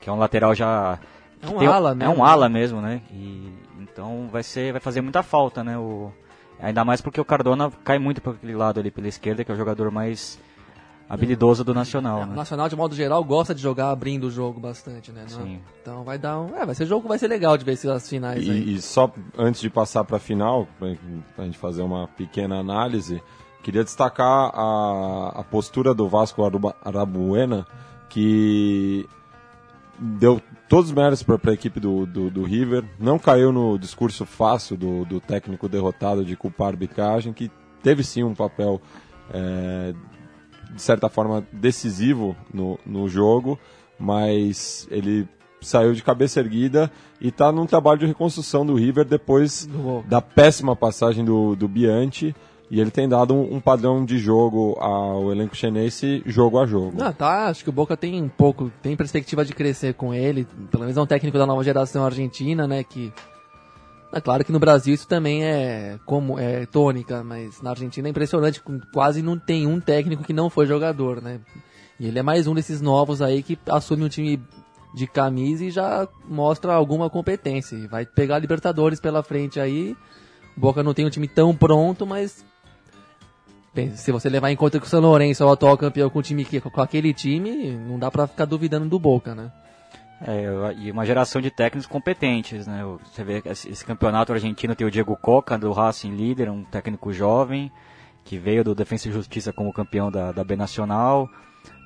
[0.00, 0.98] que é um lateral já...
[1.42, 2.14] É um ala É mesmo.
[2.16, 3.00] um ala mesmo, né?
[3.12, 5.76] E, então vai, ser, vai fazer muita falta, né?
[5.78, 6.10] O,
[6.60, 9.54] ainda mais porque o Cardona cai muito para aquele lado ali pela esquerda, que é
[9.54, 10.38] o jogador mais
[11.08, 12.34] habilidoso do Nacional, O né?
[12.36, 15.24] Nacional, de modo geral, gosta de jogar abrindo o jogo bastante, né?
[15.26, 15.60] Sim.
[15.80, 16.54] Então vai dar um.
[16.54, 18.48] É, vai ser jogo, vai ser legal de ver essas finais aí.
[18.48, 22.58] E, e só antes de passar para a final, para a gente fazer uma pequena
[22.58, 23.22] análise,
[23.62, 26.42] queria destacar a, a postura do Vasco
[26.84, 27.66] Arabuena,
[28.10, 29.08] que
[29.98, 34.24] deu todos os méritos para a equipe do, do, do River, não caiu no discurso
[34.24, 37.50] fácil do, do técnico derrotado de culpar a arbitragem, que
[37.82, 38.80] teve sim um papel,
[39.32, 39.94] é,
[40.72, 43.58] de certa forma, decisivo no, no jogo,
[43.98, 45.26] mas ele
[45.60, 49.68] saiu de cabeça erguida e está num trabalho de reconstrução do River depois
[50.06, 52.34] da péssima passagem do, do Bianchi.
[52.70, 56.92] E ele tem dado um, um padrão de jogo ao elenco chinense, jogo a jogo.
[56.94, 60.46] Não, tá, acho que o Boca tem um pouco, tem perspectiva de crescer com ele,
[60.70, 63.12] pelo menos é um técnico da nova geração argentina, né, que
[64.12, 68.10] é claro que no Brasil isso também é como é tônica, mas na Argentina é
[68.10, 71.40] impressionante, quase não tem um técnico que não foi jogador, né?
[72.00, 74.40] E ele é mais um desses novos aí que assume um time
[74.94, 77.86] de camisa e já mostra alguma competência.
[77.88, 79.94] Vai pegar a Libertadores pela frente aí.
[80.56, 82.44] Boca não tem um time tão pronto, mas
[83.94, 86.22] se você levar em conta que o São Lourenço é o atual campeão com, o
[86.22, 89.52] time que, com aquele time, não dá pra ficar duvidando do Boca, né?
[90.20, 92.82] É, e uma geração de técnicos competentes, né?
[93.04, 97.70] Você vê esse campeonato argentino tem o Diego Coca, do Racing líder, um técnico jovem,
[98.24, 101.28] que veio do Defensa e Justiça como campeão da, da B Nacional.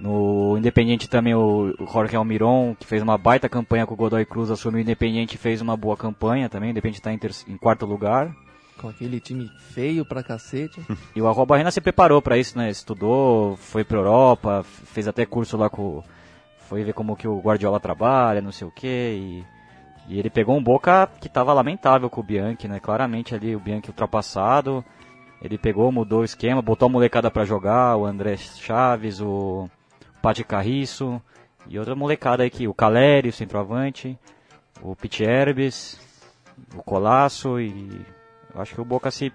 [0.01, 4.51] No Independiente também o Jorge Almiron, que fez uma baita campanha com o Godoy Cruz,
[4.51, 6.71] assumiu o Independiente e fez uma boa campanha também.
[6.71, 8.35] O Independiente está em, em quarto lugar.
[8.83, 10.81] Com aquele time feio pra cacete.
[11.15, 12.69] E o Arroba Arena se preparou para isso, né?
[12.69, 16.03] Estudou, foi pra Europa, fez até curso lá com.
[16.69, 19.45] Foi ver como que o Guardiola trabalha, não sei o quê.
[20.09, 22.81] E, ele pegou um Boca que tava lamentável com o Bianchi, né?
[22.81, 24.85] Claramente ali o Bianchi ultrapassado.
[25.41, 29.69] Ele pegou, mudou o esquema, botou a molecada para jogar, o André Chaves, o
[30.21, 31.23] Pati Carriço
[31.69, 34.19] e outra molecada aí que o Caleri, o centroavante,
[34.81, 36.01] o Pete Herbes,
[36.75, 38.05] o Colasso e
[38.55, 39.33] eu acho que o Boca se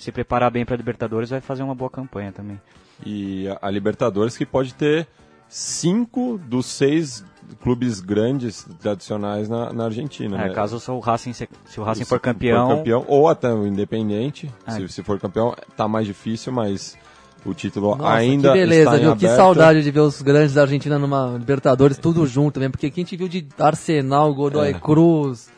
[0.00, 2.58] se preparar bem para Libertadores vai fazer uma boa campanha também.
[3.04, 5.06] E a, a Libertadores que pode ter
[5.46, 7.22] cinco dos seis
[7.62, 10.40] clubes grandes tradicionais na, na Argentina.
[10.42, 10.54] É, né?
[10.54, 14.50] caso o Racing se, se o Racing Se for campeão, ou até o Independente.
[14.66, 14.72] É.
[14.72, 16.96] Se, se for campeão, tá mais difícil, mas
[17.44, 19.16] o título Nossa, ainda que beleza, está em viu?
[19.16, 19.36] Que aberto.
[19.36, 23.16] saudade de ver os grandes da Argentina numa Libertadores tudo junto mesmo, porque quem te
[23.16, 24.74] viu de Arsenal, Godoy É.
[24.74, 25.50] Cruz,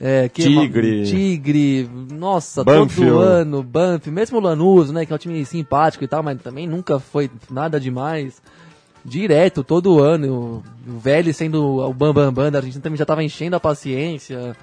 [0.00, 1.06] é, que Tigre.
[1.06, 3.10] Tigre, nossa, Banfield.
[3.10, 6.40] todo ano, Banff, mesmo o Lanús, né, que é um time simpático e tal, mas
[6.42, 8.42] também nunca foi nada demais.
[9.04, 13.06] Direto, todo ano, o, o Vélez sendo o bambambam bam, bam da Argentina também já
[13.06, 14.54] tava enchendo a paciência.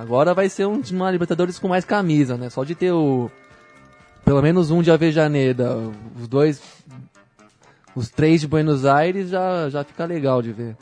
[0.00, 2.48] Agora vai ser um, uma Libertadores com mais camisa, né?
[2.48, 3.30] Só de ter o.
[4.24, 5.76] Pelo menos um de Avejaneda,
[6.20, 6.62] os dois.
[7.94, 10.76] Os três de Buenos Aires já, já fica legal de ver.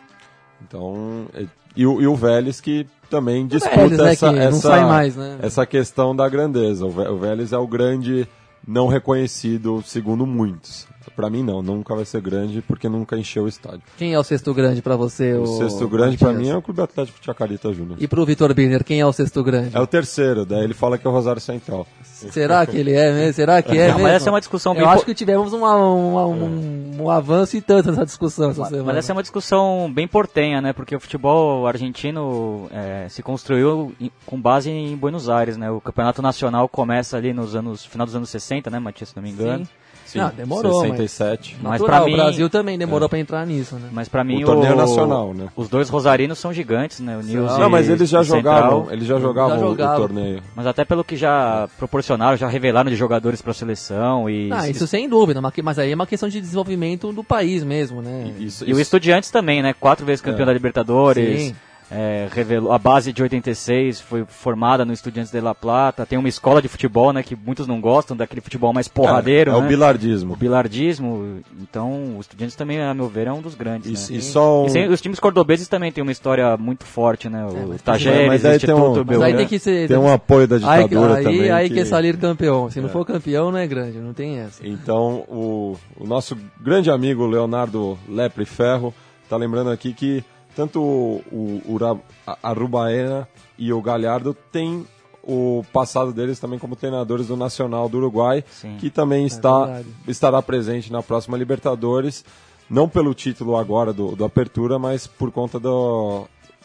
[0.62, 5.38] Então, e, e e o Vélez que também disputa Vélez, né, essa, que mais, né?
[5.42, 6.86] essa questão da grandeza.
[6.86, 8.26] O Vélez é o grande
[8.66, 10.88] não reconhecido, segundo muitos.
[11.10, 13.82] Pra mim não, nunca vai ser grande porque nunca encheu o estádio.
[13.96, 15.34] Quem é o sexto grande pra você?
[15.34, 16.46] O, O, sexto grande pra Matias?
[16.46, 17.96] mim é o Clube Atlético Chacarita Júnior.
[18.00, 19.76] E pro Vitor Birner, quem é o sexto grande?
[19.76, 21.86] É o terceiro, daí ele fala que é o Rosário Central.
[22.02, 23.32] Será que ele é mesmo?
[23.34, 24.02] Será que é Não, mesmo?
[24.02, 27.56] mas essa é uma discussão bem Eu acho que tivemos uma- uma- um, um avanço
[27.56, 28.84] e tanto nessa discussão essa semana.
[28.84, 30.72] Mas essa é uma discussão bem portenha, né?
[30.72, 35.70] Porque o futebol argentino é, se construiu em- com base em Buenos Aires, né?
[35.70, 39.22] O campeonato nacional começa ali nos anos final dos anos 60, né, Matias, se não
[39.22, 39.64] me engano.
[39.64, 39.70] Sim.
[40.18, 41.56] Não, demorou, 67.
[41.62, 43.88] Mas Natural, mim- o Brasil também demorou pra entrar nisso, né?
[43.92, 45.46] Mas pra mim O torneio nacional, né?
[45.56, 47.16] Os dois rosarinos são gigantes, né?
[47.16, 48.40] O Nils Não, e- mas eles já Central.
[48.62, 49.96] jogavam, eles já jogavam, o- jogavam.
[49.96, 50.42] o torneio.
[50.54, 54.86] Mas até pelo que já proporcionaram, já revelaram de jogadores pra seleção e Ah, isso
[54.86, 58.32] sem dúvida, mas aí é uma questão de desenvolvimento do país mesmo, né?
[58.38, 59.72] Isso, E o isso- Estudiantes também, né?
[59.78, 60.46] Quatro vezes campeão É.
[60.46, 61.40] da Libertadores.
[61.40, 61.54] Sim.
[61.94, 66.06] É, revelou a base de 86 foi formada no Estudiantes de La Plata.
[66.06, 69.50] Tem uma escola de futebol, né, que muitos não gostam daquele futebol mais porradeiro.
[69.50, 69.64] É, é né?
[69.64, 70.32] o bilardismo.
[70.32, 71.40] O bilardismo.
[71.60, 74.08] Então, os Estudiantes também, a meu ver, é um dos grandes.
[74.08, 74.18] E, né?
[74.18, 74.66] e só um...
[74.66, 77.44] E sem- os times cordobeses também têm uma história muito forte, né?
[77.44, 79.88] O mas- Tajeres, mas o aí tem um- Instituto mas Mas aí tem que ser.
[79.88, 81.50] tem um apoio da ditadura aí, também.
[81.50, 82.70] aí que- que é salir campeão.
[82.70, 84.66] Se não for campeão, não é grande, não tem essa.
[84.66, 90.24] Então, o, o nosso grande amigo Leonardo Lepre Ferro está lembrando aqui que
[90.54, 94.86] tanto o, o, Ura- a Arrubaena e o Galhardo têm
[95.22, 98.76] o passado deles também como treinadores do Nacional do Uruguai, Sim.
[98.80, 99.88] que também está, verdade.
[100.08, 102.24] estará presente na próxima Libertadores,
[102.68, 106.24] não pelo título agora do, do Apertura, mas por conta do,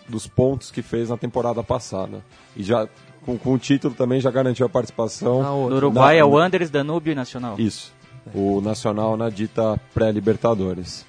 [0.10, 2.24] dos pontos que fez na temporada passada.
[2.56, 2.88] E já
[3.26, 5.44] com, com o título também já garantiu a participação.
[5.70, 7.60] No Uruguai Na- é o Anderes, Danúbio e Nacional.
[7.60, 7.94] Isso.
[8.34, 11.06] O Nacional na dita pré-Libertadores.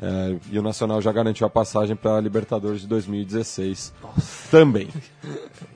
[0.00, 3.92] É, e o Nacional já garantiu a passagem para a Libertadores de 2016
[4.50, 4.88] também.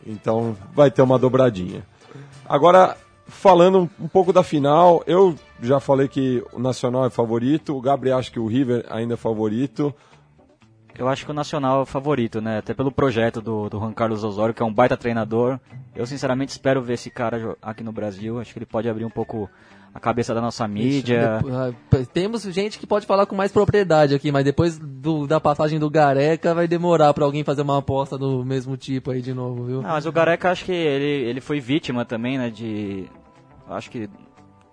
[0.07, 1.87] Então vai ter uma dobradinha.
[2.49, 7.81] Agora, falando um, pouco da final, eu já falei que o Nacional é favorito, o
[7.81, 9.95] Gabriel acha que o River ainda é favorito.
[10.99, 12.59] Eu acho que o Nacional é o favorito, né?
[12.59, 15.61] Até pelo projeto do, do Juan Carlos Osório, que é um baita treinador.
[15.95, 18.41] Eu, sinceramente, espero ver esse cara aqui no Brasil.
[18.41, 19.49] Acho que ele pode abrir um pouco
[19.95, 21.41] a cabeça da nossa mídia.
[21.51, 21.73] Ah,
[22.13, 25.91] Temos gente que pode falar com mais propriedade aqui, mas depois do- da passagem do
[25.91, 29.83] Gareca vai demorar pra alguém fazer uma aposta do mesmo tipo aí de novo, viu?
[29.83, 32.51] Não, mas o Gareca, acho que ele, ele foi vítima também, né?
[32.51, 33.07] De.
[33.69, 34.09] Acho que.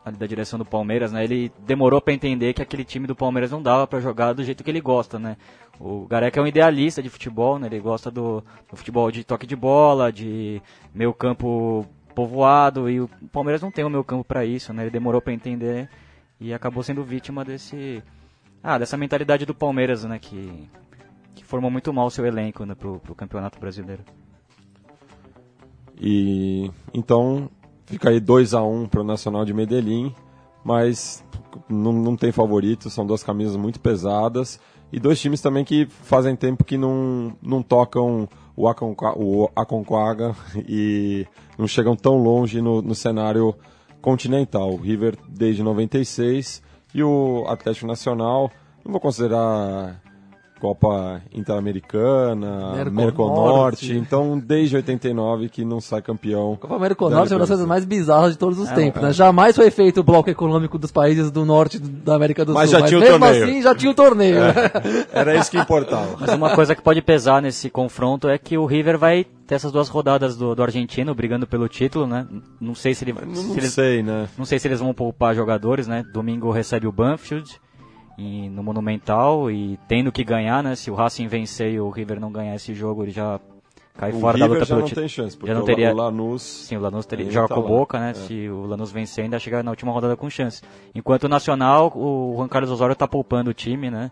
[0.06, 1.24] ali Da direção do Palmeiras, né?
[1.24, 4.64] Ele demorou pra entender que aquele time do Palmeiras não dava pra jogar do jeito
[4.64, 5.38] que ele gosta, né?
[5.80, 7.68] O Gareca é um idealista de futebol, né?
[7.68, 10.62] Ele gosta do, do futebol de toque de bola, de
[10.94, 14.84] meio campo povoado, e o Palmeiras não tem o meio campo pra isso, né?
[14.84, 15.90] Ele demorou pra entender
[16.40, 18.02] e acabou sendo vítima desse.
[18.64, 20.18] Ah, dessa mentalidade do Palmeiras, né?
[20.18, 20.68] Que,
[21.36, 24.04] que formou muito mal o seu elenco né, pro, pro Campeonato Brasileiro.
[26.00, 27.50] E então
[27.86, 30.14] fica aí 2 a 1 para o Nacional de Medellín,
[30.64, 31.24] mas
[31.70, 34.60] não, não tem favorito, são duas camisas muito pesadas
[34.92, 40.36] e dois times também que fazem tempo que não, não tocam o, Aconcagua
[40.68, 41.26] e
[41.58, 43.56] não chegam tão longe no, no cenário
[44.02, 44.72] continental.
[44.74, 46.62] O River desde 96
[46.94, 48.50] e o Atlético Nacional,
[48.84, 50.02] não vou considerar
[50.60, 52.96] Copa Interamericana, Merconorte.
[52.96, 56.56] Merconorte, então desde 89 que não sai campeão.
[56.60, 59.02] Copa América do Norte é uma das coisas mais bizarras de todos os É, tempos,
[59.02, 59.12] né?
[59.14, 62.80] Jamais foi feito o bloco econômico dos países do norte da América do Mas Sul.
[62.80, 63.44] já tinha o mesmo torneio.
[63.44, 64.36] assim já tinha o torneio.
[64.40, 64.54] né?
[65.12, 66.16] Era isso que importava.
[66.20, 69.72] Mas uma coisa que pode pesar nesse confronto é que o River vai ter essas
[69.72, 72.26] duas rodadas do, do argentino brigando pelo título, né?
[72.60, 74.28] Não sei se ele, Não, se não eles, sei, né?
[74.38, 76.04] não sei se eles vão poupar jogadores, né?
[76.14, 77.60] Domingo recebe o Banfield
[78.18, 80.76] e, no Monumental e tendo que ganhar, né?
[80.76, 83.40] Se o Racing vencer e o River não ganhar esse jogo, ele já
[83.98, 85.02] cai O fora da River luta já pelo não título.
[85.02, 86.42] tem chance, porque Já não teria- o Lanús...
[86.42, 87.68] Sim, o Lanús teria, joga tá com o.
[87.68, 88.12] Boca, né?
[88.12, 88.14] É.
[88.14, 90.62] Se o Lanús vencer, ainda chega na última rodada com chance.
[90.94, 94.12] Enquanto o Nacional, o Juan Carlos Osório tá poupando o time, né?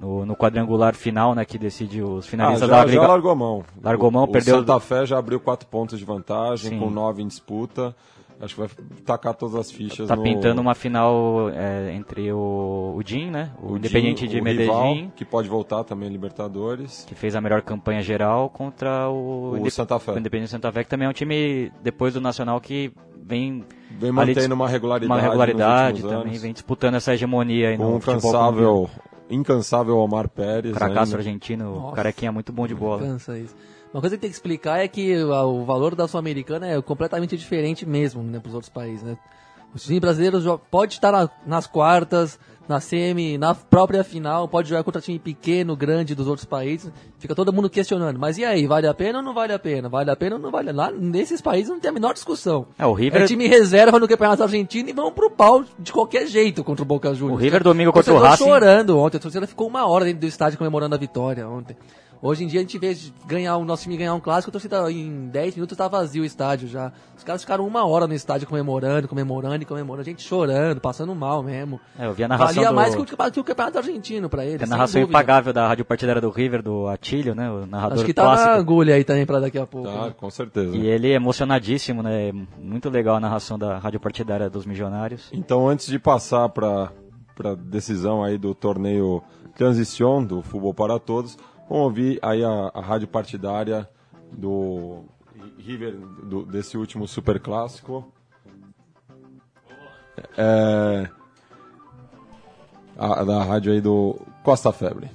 [0.00, 1.44] No, no quadrangular final, né?
[1.44, 3.06] Que decide os Ah, finalistas já, da já Liga.
[3.06, 3.64] largou a mão.
[3.82, 6.78] Largou mão, o, perdeu- O Santa Fé já abriu quatro pontos de vantagem, Sim.
[6.80, 7.94] com nove em disputa.
[8.40, 8.68] Acho que vai
[9.06, 10.22] tacar todas as fichas Tá no...
[10.22, 13.52] pintando uma final é, entre o, o Jim, né?
[13.62, 17.04] O, Independiente Jim, de o Medellín, rival, que pode voltar também Libertadores.
[17.06, 20.12] que fez a melhor campanha geral, contra o, O Indep- Santa Fé.
[20.12, 22.92] o Independiente Santa Fé, que também é um time, depois do Nacional, que
[23.22, 23.64] vem
[23.98, 26.42] Vem ali mantendo uma regularidade uma regularidade também, anos.
[26.42, 28.90] vem disputando essa hegemonia aí Com no um futebol
[29.30, 30.74] incansável Omar Pérez.
[30.74, 31.16] Fracasso ainda.
[31.18, 31.96] argentino, o Nossa.
[31.96, 33.00] carequinha muito bom de bola.
[33.02, 33.54] Cansa isso.
[33.94, 37.86] Uma coisa que tem que explicar é que o valor da Sul-Americana é completamente diferente
[37.86, 39.16] mesmo, né, pros outros países, né?
[39.72, 44.82] O time brasileiro pode estar na- nas quartas, na semi, na própria final, pode jogar
[44.84, 46.92] contra time pequeno, grande dos outros países.
[47.18, 48.18] Fica todo mundo questionando.
[48.18, 49.88] Mas e aí, vale a pena ou não vale a pena?
[49.88, 50.70] Vale a pena ou não vale?
[50.72, 52.66] Lá nesses países não tem a menor discussão.
[52.78, 56.26] É, o River- É time reserva no Campeonato Argentino e vão pro pau de qualquer
[56.28, 57.38] jeito contra o Boca Juniors.
[57.40, 58.44] O River domingo contra o Racing.
[58.44, 59.18] chorando ontem.
[59.18, 61.76] A torcida ficou uma hora dentro do estádio comemorando a vitória ontem.
[62.26, 64.90] Hoje em dia a gente vê ganhar o nosso time ganhar um clássico, a torcida
[64.90, 66.90] em 10 minutos tá vazio o estádio já.
[67.14, 71.14] Os caras ficaram uma hora no estádio comemorando, comemorando e comemorando, a gente chorando, passando
[71.14, 71.78] mal mesmo.
[71.98, 74.42] É, eu vi a narração Valia do- mais que o, que o campeonato argentino pra
[74.46, 74.62] eles.
[74.62, 75.18] A sem narração dúvida.
[75.18, 77.50] impagável da rádio partidária do River, do Atílio, né?
[77.50, 78.48] O narrador Acho que tá clássico.
[78.48, 79.86] na agulha aí também pra daqui a pouco.
[79.86, 80.14] Tá, né?
[80.16, 80.74] com certeza.
[80.74, 82.32] E ele é emocionadíssimo, né?
[82.58, 85.28] Muito legal a narração da rádio partidária dos Milionários.
[85.30, 86.90] Então, antes de passar para
[87.44, 89.22] a decisão aí do torneio
[89.54, 91.36] Transition do Futebol para Todos,
[91.68, 93.88] vamos ouvir aí a, a rádio partidária
[94.32, 95.04] do
[95.58, 98.12] River, do- desse último super clássico.
[100.38, 101.08] É,
[102.98, 105.10] a, da rádio aí do Costa Febre.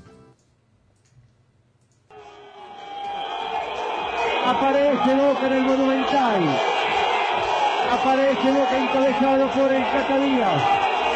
[4.45, 6.41] Aparece Boca el Monumental.
[7.91, 10.64] Aparece Boca encabezado por el Cata Díaz.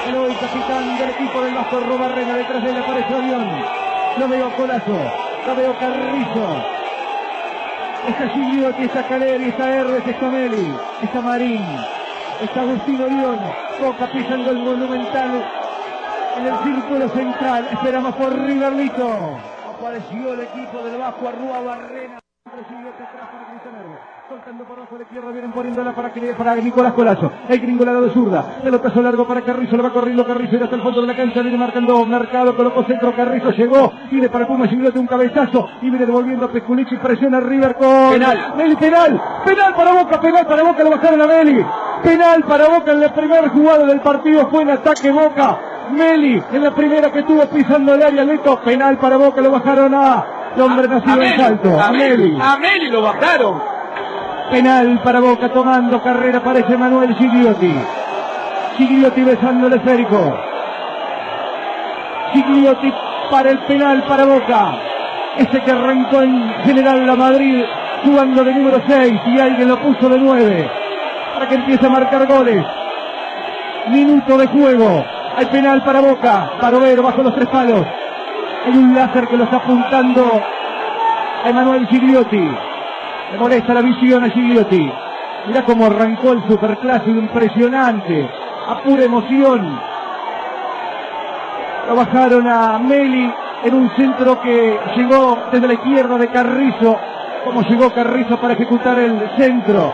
[0.07, 2.35] El hoy capitán del equipo del Vasco Robarrena.
[2.37, 3.49] Detrás de él aparece Avión.
[4.19, 5.22] Lo veo Colazo.
[5.51, 6.63] Veo Carrizo.
[8.07, 11.61] Está Gigliotti, está Caleri, está Herbes, está Meli, está Marín,
[12.41, 13.39] está Agustino León.
[13.79, 15.43] Boca pisando el Monumental
[16.37, 17.67] en el círculo central.
[17.71, 19.37] Esperamos por Riverlito.
[19.77, 22.22] Apareció el equipo del Vasco Arrua Barrena.
[22.55, 23.73] Recibió atrás para Cristian.
[24.29, 27.31] Soltando por abajo de tierra, vienen poniéndola para, que- para Nicolás Colazo.
[27.49, 28.43] El gringo lado de zurda.
[28.63, 31.41] Pelotazo largo para Carrizo, le va corriendo Carrizo y hasta el fondo de la cancha.
[31.41, 33.91] Viene marcando Mercado, colocó centro, Carrizo llegó.
[34.11, 35.67] Viene para Puma, Gigliotti un cabezazo.
[35.81, 38.11] Y viene devolviendo a Peculichi, presiona River con...
[38.11, 38.53] Penal.
[38.55, 39.21] Meli, penal.
[39.45, 41.65] Penal para Boca, penal para Boca, lo bajaron a Meli.
[42.03, 44.47] Penal para Boca en la primera jugada del partido.
[44.49, 45.57] Fue en ataque Boca.
[45.91, 49.93] Meli, en la primera que tuvo pisando el área, Leto, penal para Boca, lo bajaron
[49.93, 50.25] a
[50.55, 52.37] el hombre nacido en Salto, a Meli.
[52.39, 53.61] A Meli lo bajaron.
[54.51, 57.73] Penal para Boca tomando carrera aparece Manuel Gigliotti.
[58.77, 60.37] Gigliotti besando el esférico.
[62.33, 62.93] Gigliotti
[63.31, 64.73] para el penal para Boca.
[65.37, 67.63] Ese que arrancó en General La Madrid
[68.03, 70.71] jugando de número 6 y alguien lo puso de 9
[71.33, 72.63] para que empiece a marcar goles.
[73.89, 75.05] Minuto de juego.
[75.35, 76.51] Hay penal para Boca.
[76.61, 77.85] Barovero bajo los tres palos.
[78.65, 80.41] Hay un láser que lo está apuntando
[81.43, 82.49] a Emanuel Gigliotti.
[83.31, 84.89] Le molesta la visión a Gigliotti.
[85.47, 88.29] Mirá cómo arrancó el superclásico, impresionante.
[88.67, 89.79] A pura emoción.
[91.89, 93.33] Lo bajaron a Meli
[93.65, 96.97] en un centro que llegó desde la izquierda de Carrizo.
[97.43, 99.93] Como llegó Carrizo para ejecutar el centro.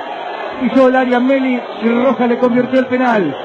[0.62, 3.36] Pisó el área Meli y Roja le convirtió el penal.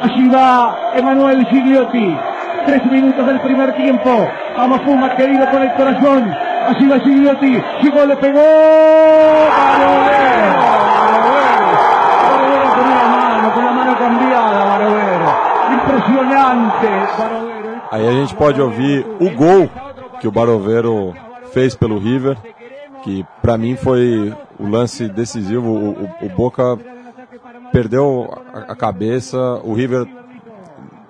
[0.00, 2.16] Allí va Emanuel Gigliotti.
[2.64, 4.26] Tres minutos del primer tiempo.
[4.56, 6.32] Vamos Puma, querido con el corazón.
[6.68, 7.62] Allí va Gigliotti.
[7.82, 8.38] Llegó, le pegó.
[9.50, 10.54] Barovero.
[12.22, 15.26] Barovero con una mano, con la mano cambiada, Barovero.
[15.72, 16.88] Impresionante,
[17.18, 17.54] Barovero.
[17.90, 19.68] Aí a gente pode ouvir o gol
[20.20, 21.14] que o Barovero
[21.52, 22.36] fez pelo River,
[23.02, 25.68] que pra mim foi o lance decisivo.
[25.70, 26.78] O, o- o Boca
[27.72, 30.06] perdeu a, a cabeça, o River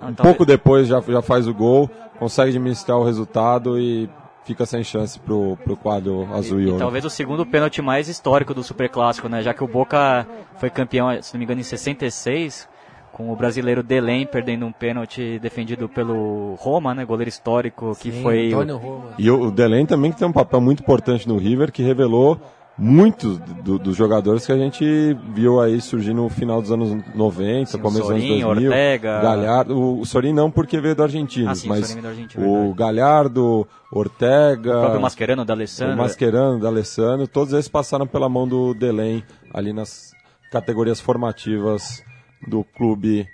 [0.09, 1.89] um pouco depois já, já faz o gol,
[2.19, 4.09] consegue administrar o resultado e
[4.43, 6.79] fica sem chance pro, pro quadro azul e E ouro.
[6.79, 9.41] talvez o segundo pênalti mais histórico do Superclássico, né?
[9.41, 10.27] Já que o Boca
[10.57, 12.67] foi campeão, se não me engano, em 66,
[13.11, 17.03] com o brasileiro Delém perdendo um pênalti defendido pelo Roma, né?
[17.05, 18.53] Goleiro histórico, que Sim, foi...
[18.53, 19.03] o-.
[19.17, 22.39] E o, Delen também que tem um papel muito importante no River, que revelou
[22.77, 24.85] muitos do- dos jogadores que a gente
[25.33, 28.69] viu aí surgir no final dos anos 90, Sim, o começo dos anos Sorin, 2000.
[28.69, 29.21] Ortega.
[29.21, 32.07] Galhardo, o, o Sorin não porque veio do Argentino, Ah, sim, o mas veio do
[32.09, 32.73] Argentino, o.
[32.73, 35.97] Galhardo, Ortega, O próprio Mascherano, o D'Alessandro.
[35.97, 39.23] Mascherano, D'Alessandro, todos eles passaram pela mão do Delen
[39.53, 40.11] ali nas
[40.51, 42.03] categorias formativas
[42.47, 43.25] do clube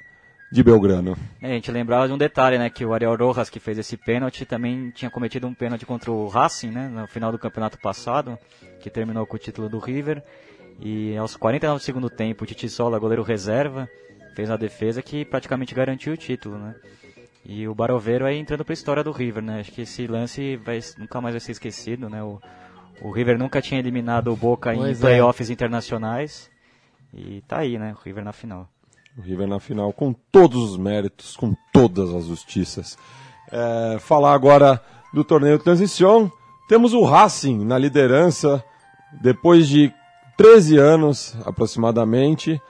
[0.51, 1.17] de Belgrano.
[1.41, 2.69] É, a gente lembrava de um detalhe, né?
[2.69, 6.27] Que o Ariel Rojas, que fez esse pênalti, também tinha cometido um pênalti contra o
[6.27, 6.89] Racing, né?
[6.89, 8.37] No final do campeonato passado,
[8.81, 10.21] que terminou com o título do River.
[10.79, 13.87] E aos 49 do segundo tempo, o Titi Sola, goleiro reserva,
[14.35, 16.75] fez uma defesa que praticamente garantiu o título, né?
[17.45, 19.61] E o Barovero aí entrando pra história do River, né?
[19.61, 22.21] Acho que esse lance vai, nunca mais vai ser esquecido, né?
[22.21, 22.39] O,
[23.01, 25.01] o River nunca tinha eliminado o Boca em Pois é.
[25.01, 26.51] playoffs internacionais.
[27.13, 27.93] E tá aí, né?
[27.93, 28.69] O River na final.
[29.17, 32.97] O River na final com todos os méritos, com todas as justiças.
[33.51, 34.81] É, falar agora
[35.13, 36.31] do torneio Transição.
[36.69, 38.63] Temos o Racing na liderança
[39.21, 39.93] depois de
[40.37, 42.61] 13 anos aproximadamente.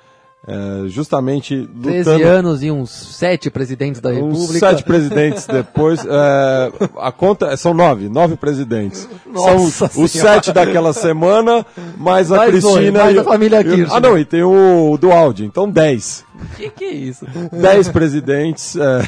[0.47, 4.69] É, justamente 13 lutando anos e uns 7 presidentes da uns República.
[4.71, 6.03] sete presidentes depois.
[6.03, 9.07] é, a conta são nove, nove presidentes.
[9.27, 10.33] Nossa são os Senhora.
[10.35, 11.63] sete daquela semana,
[11.97, 13.93] mais a Mais dois, Cristina mais e a o- família e o- Kirchner.
[13.95, 16.25] Ah, não, e tem o do áudio, então dez.
[16.57, 17.23] Que que é isso?
[17.51, 18.75] 10 presidentes.
[18.75, 19.01] é,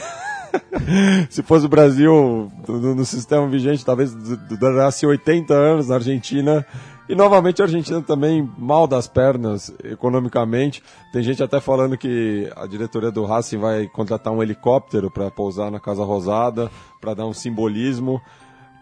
[1.31, 5.95] se fosse o Brasil no, no sistema vigente, talvez du- du- durasse 80 anos na
[5.95, 6.63] Argentina.
[7.09, 10.81] E novamente a Argentina também mal das pernas economicamente.
[11.11, 15.69] Tem gente até falando que a diretoria do Racing vai contratar um helicóptero para pousar
[15.69, 18.21] na Casa Rosada, para dar um simbolismo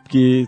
[0.08, 0.48] que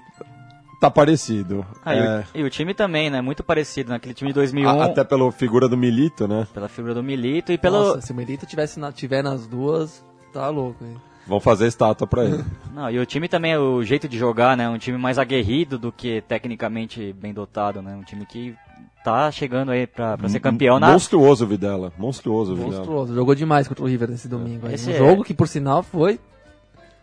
[0.80, 1.66] tá parecido.
[1.84, 3.22] Ah, e, É, o, e o time também, né?
[3.22, 4.70] Muito parecido naquele time de 2001.
[4.70, 6.46] a- até pela figura do Milito, né?
[6.54, 7.80] Pela figura do Milito e pelo...
[7.80, 10.96] Nossa, se o Melito tivesse na, tiver nas duas, tá louco, hein?
[11.26, 12.44] Vão fazer estátua para ele.
[12.74, 14.68] Não, e o time também, o jeito de jogar, né?
[14.68, 17.96] Um time mais aguerrido do que tecnicamente bem dotado, né?
[17.96, 18.56] Um time que
[19.04, 20.92] tá chegando aí pra, pra ser campeão na...
[20.92, 22.78] Monstruoso o Videla, monstruoso o Videla.
[22.78, 23.14] Monstruoso.
[23.14, 24.68] Jogou demais contra o River nesse domingo.
[24.70, 26.20] Esse um é- jogo que, por sinal, foi.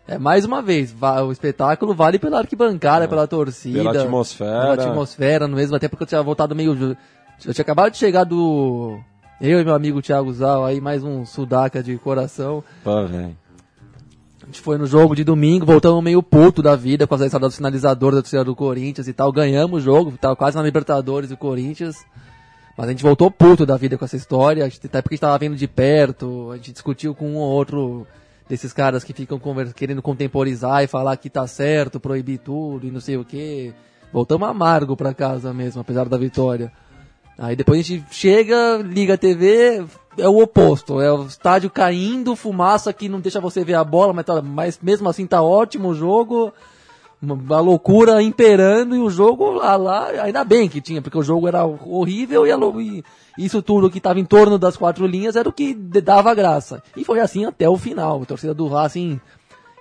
[0.09, 0.95] É, mais uma vez,
[1.25, 3.79] o espetáculo vale pela arquibancada, pela torcida.
[3.79, 3.83] É.
[3.83, 4.61] Pela atmosfera.
[4.61, 6.97] Pela atmosfera, no mesmo, até porque eu tinha voltado meio.
[7.45, 8.99] Eu tinha acabado de chegar do.
[9.41, 12.63] Eu e meu amigo Thiago Zal, aí mais um sudaca de coração.
[12.83, 13.37] Pô, velho.
[14.51, 17.53] Gente foi no jogo de domingo, voltamos meio puto da vida com a história do
[17.53, 19.31] sinalizador da torcida do Corinthians e tal.
[19.31, 22.05] Ganhamos o jogo, tava quase na Libertadores do Corinthians.
[22.77, 25.39] Mas a gente voltou puto da vida com essa história, até porque a gente tava
[25.39, 28.05] vendo de perto, a gente discutiu com um ou outro
[28.49, 29.41] desses caras que ficam
[29.73, 33.73] querendo contemporizar e falar que tá certo, proibir tudo e não sei o que.
[34.13, 36.73] Voltamos amargo pra casa mesmo, apesar da vitória.
[37.39, 39.87] Aí depois a gente chega, liga a TV,
[40.21, 41.01] é o oposto.
[41.01, 44.79] É o estádio caindo, fumaça que não deixa você ver a bola, mas, tá- mas
[44.83, 46.53] mesmo assim tá ótimo o jogo.
[47.51, 51.47] A loucura imperando e o jogo lá, lá, ainda bem que tinha, porque o jogo
[51.47, 53.05] era horrível e, a e
[53.39, 56.83] isso tudo que estava em torno das quatro linhas era o que dava graça.
[56.97, 58.23] E foi assim até o final.
[58.23, 59.21] A torcida do Racing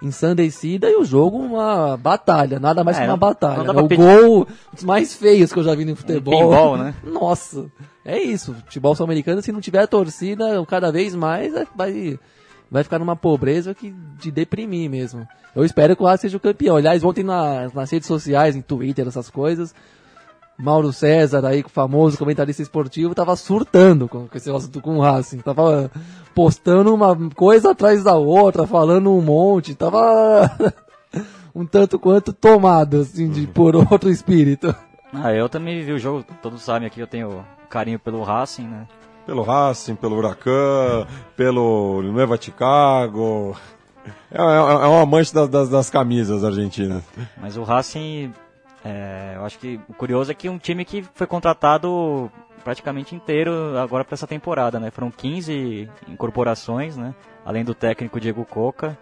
[0.01, 3.63] ensandecida e o jogo uma batalha, nada mais É, que uma não- batalha.
[3.63, 3.81] não né?
[3.81, 6.33] O pedir- gol dos mais feios que eu já vi no futebol.
[6.33, 6.93] pinball, né?
[7.03, 7.65] Nossa,
[8.05, 8.53] é isso.
[8.65, 12.17] Futebol sul-americano, se não tiver torcida, cada vez mais é- vai,
[12.71, 15.27] vai ficar numa pobreza que de deprimir mesmo.
[15.55, 16.75] Eu espero que o Racing seja o campeão.
[16.77, 19.73] Aliás, ontem na- nas redes sociais, em Twitter, essas coisas,
[20.59, 25.01] Mauro César aí, o famoso comentarista esportivo, tava surtando com, com esse assunto com o
[25.01, 25.39] Racing.
[25.39, 25.89] Tava
[26.35, 29.73] postando uma coisa atrás da outra, falando um monte.
[29.73, 30.51] Tava
[31.55, 34.75] um tanto quanto tomado, assim, de, por outro espírito.
[35.13, 38.85] Ah, eu também vi o jogo, todos sabem aqui, eu tenho carinho pelo Racing, né?
[39.25, 41.07] Pelo Racing, pelo Huracan,
[41.37, 43.55] pelo Nueva Chicago.
[44.29, 47.03] É, é, é um amante das, das, das camisas argentinas.
[47.41, 48.33] Mas o Racing,
[48.83, 52.31] é, eu acho que o curioso é que um time que foi contratado
[52.63, 54.91] praticamente inteiro agora para essa temporada, né?
[54.91, 57.13] Foram 15 incorporações, né?
[57.45, 58.97] Além do técnico Diego Coca.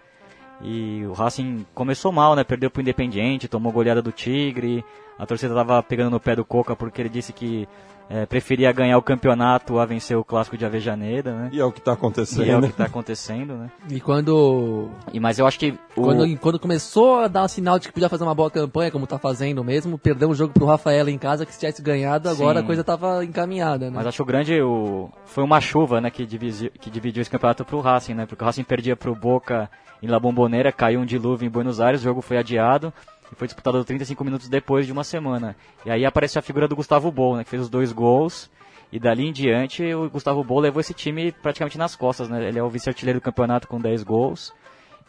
[0.60, 2.42] E o Racing começou mal, né?
[2.42, 4.84] Perdeu pro Independiente, tomou goleada do Tigre.
[5.18, 7.68] A torcida tava pegando no pé do Coca porque ele disse que
[8.10, 11.50] é, preferia ganhar o campeonato a vencer o clássico de Avejaneira, né?
[11.52, 12.46] E é o que está acontecendo.
[12.46, 13.70] E é o que tá acontecendo, né?
[13.90, 17.78] E quando E, mas eu acho que o, Quando, quando começou a dar um sinal
[17.78, 20.64] de que podia fazer uma boa campanha, como tá fazendo mesmo, perdeu um jogo pro
[20.64, 22.64] Rafaela em casa, que se tivesse ganhado, agora Sim.
[22.64, 23.96] a coisa tava encaminhada, né?
[23.96, 27.30] Mas acho que o grande o, foi uma chuva, né, que dividiu, que dividiu esse
[27.30, 28.26] campeonato pro Racing, né?
[28.26, 29.70] Porque o Racing perdia pro Boca
[30.02, 32.92] em La Bombonera, caiu um dilúvio em Buenos Aires, o jogo foi adiado
[33.32, 35.56] e foi disputado 35 minutos depois de uma semana.
[35.84, 38.50] E aí apareceu a figura do Gustavo Bol, né, que fez os dois gols.
[38.90, 42.48] E dali em diante, o Gustavo Bol levou esse time praticamente nas costas, né?
[42.48, 44.54] Ele é o vice-artilheiro do campeonato com 10 gols.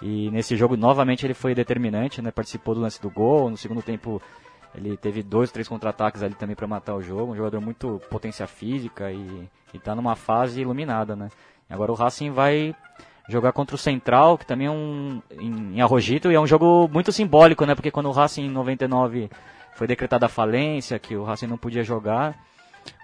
[0.01, 2.29] E nesse jogo, novamente, ele foi determinante, né?
[2.29, 3.49] Participou do lance do gol.
[3.49, 4.21] No segundo tempo,
[4.75, 7.31] ele teve dois, três contra-ataques ali também para matar o jogo.
[7.31, 11.29] Um jogador muito potência física e, e tá numa fase iluminada, né?
[11.69, 12.75] Agora o Racing vai
[13.29, 17.11] jogar contra o Central, que também é um em, Arrojito, e é um jogo muito
[17.11, 17.75] simbólico, né?
[17.75, 19.29] Porque quando o Racing em 99
[19.73, 22.35] foi decretada a falência, que o Racing não podia jogar,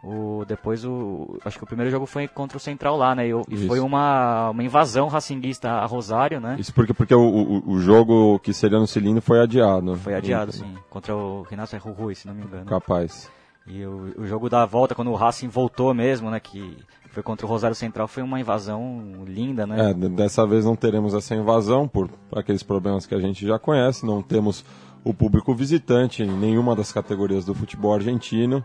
[0.03, 1.37] o, depois o.
[1.45, 3.27] Acho que o primeiro jogo foi contra o Central lá, né?
[3.27, 6.55] E, e foi uma, uma invasão racinguista a Rosário, né?
[6.59, 9.95] Isso porque, porque o, o, o jogo que seria no cilindro foi adiado.
[9.97, 10.75] Foi adiado, sim.
[10.89, 12.65] Contra o Renato Rui, se não me engano.
[12.65, 13.29] Capaz.
[13.67, 16.39] E o, o jogo da volta, quando o Racing voltou mesmo, né?
[16.39, 16.77] Que
[17.11, 19.91] foi contra o Rosário Central, foi uma invasão linda, né?
[19.91, 24.05] É, dessa vez não teremos essa invasão por aqueles problemas que a gente já conhece.
[24.05, 24.63] Não temos
[25.03, 28.63] o público visitante em nenhuma das categorias do futebol argentino.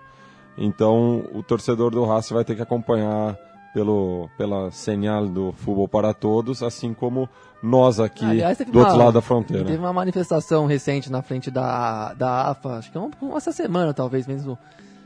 [0.59, 3.37] Então o torcedor do Racing vai ter que acompanhar
[3.73, 7.29] pelo, pela señal do Futebol para Todos, assim como
[7.63, 9.65] nós aqui Aliás, teve do outro uma- lado da fronteira.
[9.65, 13.95] Teve uma manifestação recente na frente da, da AFA, acho que é um- essa semana
[13.95, 14.59] talvez mesmo,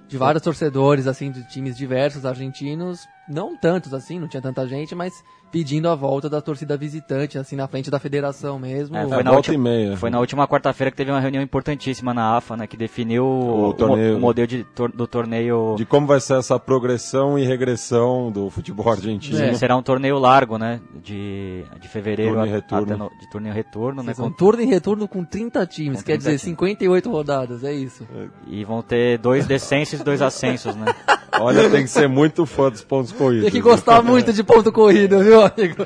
[0.09, 4.95] de vários torcedores assim de times diversos argentinos, não tantos assim, não tinha tanta gente,
[4.95, 5.13] mas
[5.51, 8.97] pedindo a volta da torcida visitante assim na frente da federação mesmo.
[8.97, 9.97] É, É, foi, na volta última, e meia.
[9.97, 12.67] foi na última quarta-feira que teve uma reunião importantíssima na AFA, né?
[12.67, 15.75] Que definiu O o, torneio- o modelo de tor- do torneio.
[15.77, 19.39] De como vai ser essa progressão e regressão do futebol argentino.
[19.41, 19.55] É.
[19.55, 20.81] Será um torneio largo, né?
[21.03, 24.13] De, de fevereiro Turno e a- até no- de torneio e retorno, né?
[24.19, 26.43] Um com- turno e retorno com 30 times, Com quer 30 dizer, times.
[26.43, 28.05] 58 rodadas, é isso.
[28.49, 30.87] E vão ter dois descensos e dois ascensos, né?
[31.41, 33.45] Olha, tem que ser muito fã dos pontos corridos.
[33.45, 35.85] Tem que gostar muito de ponto corrido, viu, amigo?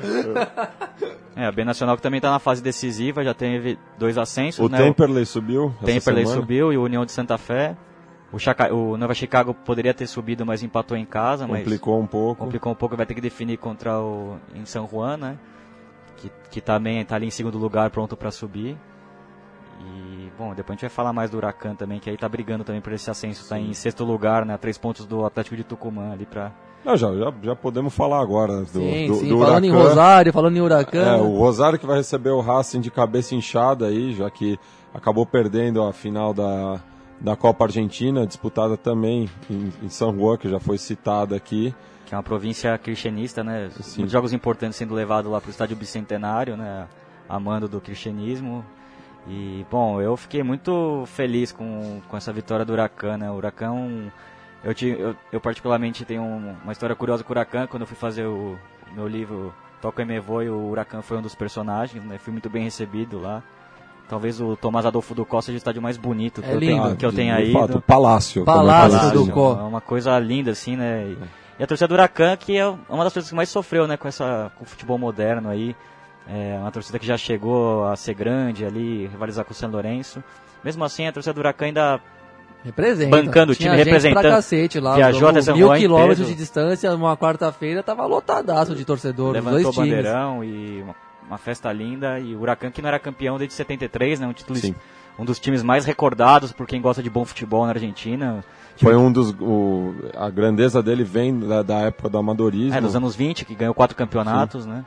[1.35, 4.69] É, a B Nacional que também tá na fase decisiva, já teve dois ascensos, O
[4.69, 4.77] né?
[4.77, 5.73] Temperley subiu.
[5.83, 7.77] Temperley subiu e o União de Santa Fé.
[8.31, 8.73] O, Chaca...
[8.73, 12.43] o Nova Chicago poderia ter subido, mas empatou em casa, mas Complicou um pouco.
[12.43, 15.37] complicou um pouco, vai ter que definir contra o em São Juan, né?
[16.17, 18.77] Que, que também tá ali em segundo lugar, pronto para subir.
[19.79, 22.63] E bom, depois a gente vai falar mais do Huracan também, que aí tá brigando
[22.63, 24.57] também por esse ascenso, tá em sexto lugar, né?
[24.57, 26.51] Três pontos do Atlético de Tucumã ali para
[26.83, 29.71] Não, já, já, já podemos falar agora do, sim, do, sim, do falando em.
[29.71, 31.05] Rosário, falando em Huracan.
[31.05, 34.59] É, o Rosário que vai receber o Racing de cabeça inchada aí, já que
[34.93, 36.81] acabou perdendo a final da,
[37.21, 41.73] da Copa Argentina, disputada também em, em San Juan, que já foi citada aqui.
[42.05, 43.69] Que é uma província cristianista, né?
[43.81, 43.99] Sim.
[43.99, 46.87] Muitos jogos importantes sendo levados lá para o estádio bicentenário, né?
[47.29, 48.65] Amando do cristianismo.
[49.27, 53.29] E, bom, eu fiquei muito feliz com, com essa vitória do Huracan, né?
[53.29, 54.11] O Huracan,
[54.63, 57.67] eu, ti- eu, eu particularmente tenho um- uma história curiosa com o Huracan.
[57.67, 58.57] Quando eu fui fazer o
[58.93, 62.17] meu livro Toca e Me Voe, o Huracan foi um dos personagens, né?
[62.17, 63.43] Fui muito bem recebido lá.
[64.07, 66.83] Talvez o Tomás Adolfo do Costa seja o estádio mais bonito que, É eu, tenho,
[66.83, 66.95] lindo.
[66.95, 67.81] que eu tenha fato, ido.
[67.81, 68.41] Palácio.
[68.41, 69.25] é Palácio conhecido.
[69.25, 69.59] do Có.
[69.59, 71.03] É uma coisa linda, assim, né?
[71.05, 71.17] E,
[71.59, 74.07] e a torcida do Huracan, que é uma das torcidas que mais sofreu, né, com,
[74.07, 75.75] essa, com o futebol moderno aí.
[76.31, 80.23] É uma torcida que já chegou a ser grande ali, rivalizar com o São Lourenço.
[80.63, 81.99] Mesmo assim, a torcida do Huracan ainda
[82.63, 83.09] Representa.
[83.15, 84.21] Bancando o Tinha time, gente representando.
[84.21, 84.95] Pra cacete lá.
[84.95, 86.31] Viajou até São mil Juan quilômetros inteiro.
[86.35, 89.89] de distância, uma quarta-feira, tava lotadaço de torcedor, levantou dois o times.
[89.95, 92.19] bandeirão e uma, uma festa linda.
[92.19, 94.27] E o Huracan que não era campeão desde 73, né?
[94.27, 94.75] Um, título, Sim.
[95.17, 98.43] um dos times mais recordados por quem gosta de bom futebol na Argentina.
[98.75, 99.33] Foi um dos.
[99.39, 102.75] o- a grandeza dele vem da, da época do amadorismo.
[102.77, 104.83] É, dos anos 20, que ganhou quatro campeonatos, né?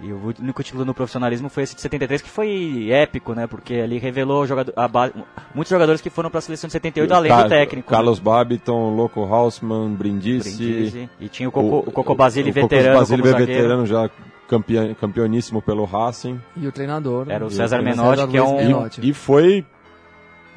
[0.00, 3.46] E o único título no profissionalismo foi esse de 73, que foi épico, né?
[3.46, 5.10] Porque ali revelou jogador, a ba-
[5.54, 7.90] muitos jogadores que foram para a seleção de 78, além Ca- do técnico.
[7.90, 7.96] né?
[7.96, 10.56] Carlos Babiton, Loco Hausmann, Brindisi.
[10.64, 11.10] Brindisi.
[11.20, 13.52] E tinha o Coco, o, Coco Basile o Coco veterano Basile como zagueiro.
[13.52, 14.10] veterano já
[14.48, 16.40] campeão, campeoníssimo pelo Racing.
[16.56, 17.26] E o treinador.
[17.30, 17.54] Era o né?
[17.54, 19.00] César César Menotti, que é um- Menotti.
[19.08, 19.64] E foi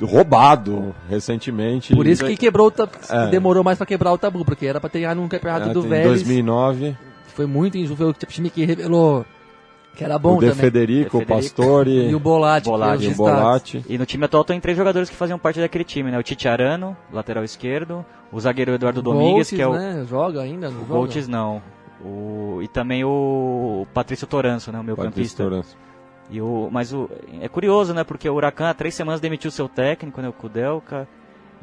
[0.02, 1.96] roubado recentemente.
[1.96, 2.74] Por isso que quebrou o.
[3.10, 3.28] É.
[3.28, 5.90] demorou mais pra quebrar o tabu, porque era pra ter num campeonato É, do em
[5.90, 6.08] Vélez.
[6.24, 6.98] 2009,
[7.38, 7.96] Foi muito injusto.
[7.96, 9.24] Foi o time que revelou
[9.96, 10.62] que era bom o De também.
[10.62, 11.56] Federico, De o Federico.
[11.56, 12.70] Pastore E o Bolatti.
[12.70, 13.86] Bolatti, o Bolatti.
[13.88, 16.18] E no time atual tem três jogadores que faziam parte daquele time, né?
[16.18, 19.74] O Tite Arano, lateral esquerdo, o zagueiro Eduardo Domingues, Goltz, que é o...
[19.74, 20.06] né?
[20.08, 20.70] Joga ainda?
[20.70, 20.86] Não O?
[20.86, 21.62] Goltz não.
[22.04, 25.44] O, e também o Patrício Toranço, né, o meu Patrício campista.
[25.44, 25.78] Toranço.
[26.30, 27.10] E o, mas o,
[27.40, 31.08] é curioso, né, porque o Huracan há três semanas demitiu seu técnico, né, o Kudelka,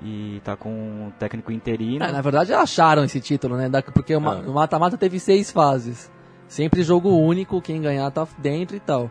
[0.03, 2.05] e tá com um técnico interino.
[2.05, 3.71] É, na verdade acharam esse título, né?
[3.93, 4.19] Porque Ah.
[4.19, 6.11] o mata-mata teve seis fases.
[6.49, 9.11] Sempre jogo único, quem ganhar tá dentro e tal.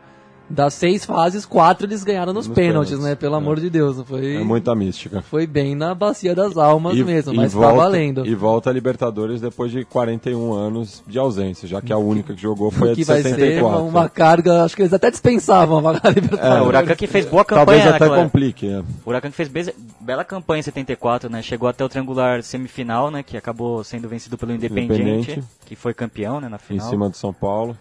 [0.53, 3.15] Das seis fases, quatro eles ganharam nos, Nos pênaltis, pênaltis, né?
[3.15, 3.37] Pelo é.
[3.37, 3.97] amor de Deus.
[4.07, 5.21] Foi, É muita mística.
[5.23, 8.25] foi bem na bacia das almas mesmo, mas volta, tá valendo.
[8.25, 12.41] E volta a Libertadores depois de 41 anos de ausência, já que a única que
[12.41, 13.83] jogou foi a que de vai ser 74.
[13.83, 16.61] uma, carga, acho que eles até dispensavam a da É, Libertadores.
[16.63, 18.67] o Huracan que fez boa Talvez campanha até naquela- complique.
[18.69, 18.79] é.
[18.79, 21.41] O Huracan que fez be- bela campanha em 74, né?
[21.41, 23.23] Chegou até o triangular semifinal, né?
[23.23, 25.01] Que acabou sendo vencido pelo Independiente,
[25.31, 25.43] Independente.
[25.65, 26.47] que foi campeão, né?
[26.47, 26.89] Na Em final.
[26.89, 27.75] cima do São Paulo.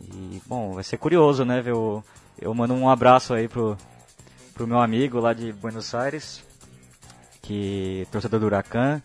[0.00, 1.60] E, bom, vai ser curioso, né?
[1.60, 2.02] Ver o...
[2.40, 3.76] Eu mando um abraço aí pro,
[4.54, 6.42] pro meu amigo lá de Buenos Aires,
[7.42, 9.02] que torcedor do Huracan,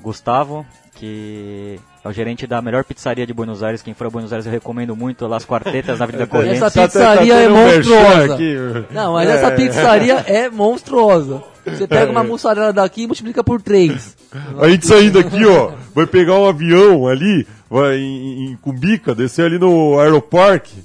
[0.00, 0.64] Gustavo,
[0.94, 3.82] que é o gerente da melhor pizzaria de Buenos Aires.
[3.82, 6.62] Quem for a Buenos Aires eu recomendo muito, Las Quartetas, na Avenida Correntes.
[6.62, 8.86] Essa pizzaria é monstruosa.
[8.90, 11.42] Não, mas essa pizzaria é monstruosa.
[11.64, 14.16] Você pega uma mussarela daqui e multiplica por três.
[14.60, 19.46] A gente saindo aqui, ó, vai pegar um avião ali, vai em, em Cumbica, descer
[19.46, 20.84] ali no Aeroparque,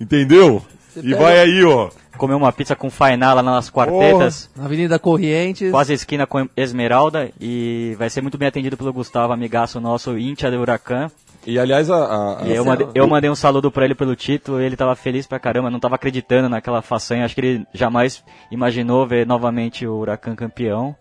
[0.00, 0.62] entendeu?
[0.90, 1.88] Você e pega- vai aí, ó.
[2.16, 4.50] Comer uma pizza com fainá lá nas Quartetas.
[4.56, 5.70] Na Avenida Corrientes.
[5.70, 10.50] Quase esquina com Esmeralda e vai ser muito bem atendido pelo Gustavo, amigaço nosso, Íntia
[10.50, 11.08] do Huracan.
[11.46, 14.74] E aliás, a, a- E eu, eu mandei um saludo pra ele pelo título, ele
[14.76, 19.24] tava feliz pra caramba, não tava acreditando naquela façanha, acho que ele jamais imaginou ver
[19.24, 20.96] novamente o Huracan campeão.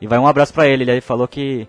[0.00, 1.68] E vai um abraço pra ele, ele aí falou que,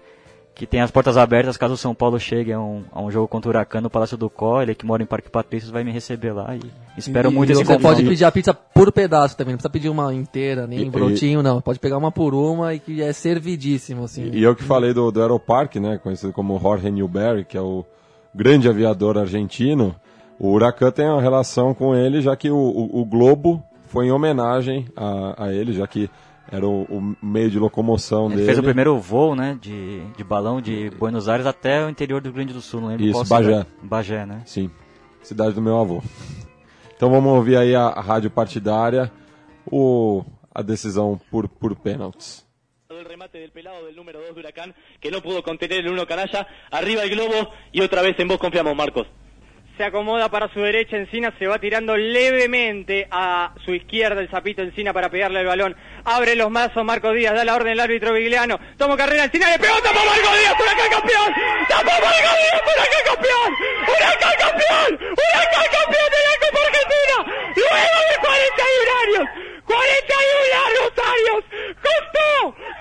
[0.55, 3.27] que tem as portas abertas caso o São Paulo chegue a um, a um jogo
[3.27, 5.91] contra o Huracan no Palácio do Có, ele que mora em Parque Patrícios vai me
[5.91, 6.61] receber lá e
[6.97, 9.89] espero E muito esse Você pode pedir a pizza por pedaço também, não precisa pedir
[9.89, 11.59] uma inteira, nem E- brotinho, não.
[11.59, 14.29] Pode pegar uma por uma e que é servidíssimo, assim.
[14.31, 17.83] E eu que falei do, do Aeroparque, né, conhecido como Jorge Newbery, que é o
[18.33, 19.95] grande aviador argentino,
[20.39, 24.11] o Huracan tem uma relação com ele, já que o, o- o Globo foi em
[24.11, 26.09] homenagem a, a ele, já que
[26.55, 28.45] era o, o meio de locomoção Ele dele.
[28.45, 32.25] fez o primeiro voo, né, de, de balão de Buenos Aires até o interior do
[32.25, 33.49] Rio Grande do Sul, não lembro Isso, qual Bagé.
[33.51, 33.67] cidade.
[33.81, 34.41] Bagé, né?
[34.45, 34.69] Sim,
[35.21, 36.01] cidade do meu avô.
[36.95, 39.11] Então vamos ouvir aí a, a rádio partidária,
[39.65, 40.23] o,
[40.53, 42.43] a decisão por, por pênaltis.
[42.89, 46.05] el remate del pelado del número 2 de Huracán, que no pudo contener el uno
[46.05, 49.07] canalla, arriba el globo y otra vez en vos confiamos, Marcos.
[49.77, 54.61] Se acomoda para su derecha Encina, se va tirando levemente a su izquierda el zapito
[54.61, 55.75] Encina para pegarle el balón.
[56.05, 58.59] Abre los mazos Marco Díaz, da la orden el árbitro Vigliano.
[58.77, 61.33] Toma carrera Encina, le pegó, tapó Marco Díaz, Huracán campeón.
[61.67, 63.53] Tapó Marco Díaz, Huracán campeón.
[63.87, 64.89] Huracán campeón.
[65.17, 67.17] Huracán campeón de la Copa Argentina.
[67.55, 69.25] Luego de 41 años.
[69.65, 71.39] 41 largos años.
[71.81, 72.29] Costó,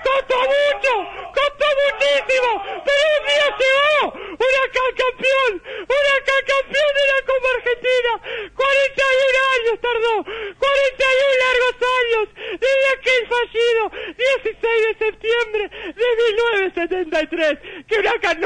[0.03, 0.93] costó mucho,
[1.33, 2.49] costó muchísimo.
[2.85, 4.13] Pero un día llegó.
[4.13, 5.51] Huracán campeón.
[5.63, 8.11] Huracán campeón de la Copa Argentina.
[8.53, 10.13] 41 años tardó.
[10.23, 12.25] 41 largos años.
[12.53, 13.81] Desde aquel fallido
[14.13, 15.63] 16 de septiembre
[15.93, 18.39] de 1973 que Huracán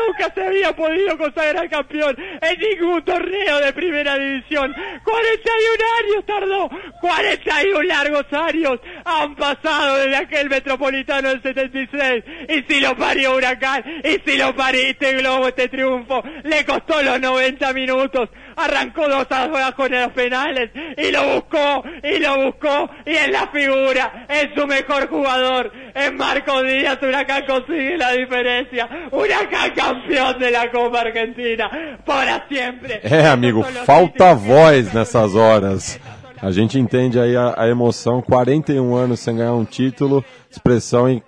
[0.68, 4.74] había podido consagrar campeón en ningún torneo de primera división.
[5.04, 6.70] 41 años tardó,
[7.02, 13.84] 41 largos años han pasado desde aquel metropolitano del 76 y si lo parió Huracán
[14.04, 19.28] y si lo parió este globo, este triunfo, le costó los 90 minutos arrancó dos
[19.30, 24.48] abajo en los penales y lo buscó y lo buscó y en la figura es
[24.56, 31.02] su mejor jugador es Marco Díaz Huracán consigue la diferencia Huracán campeón de la Copa
[31.02, 31.70] Argentina
[32.06, 33.02] para siempre.
[33.04, 36.00] É, amigo, falta voz nessas horas.
[36.40, 41.22] A gente entende aí a, a emoção, 41 anos sem ganhar um título, expressão e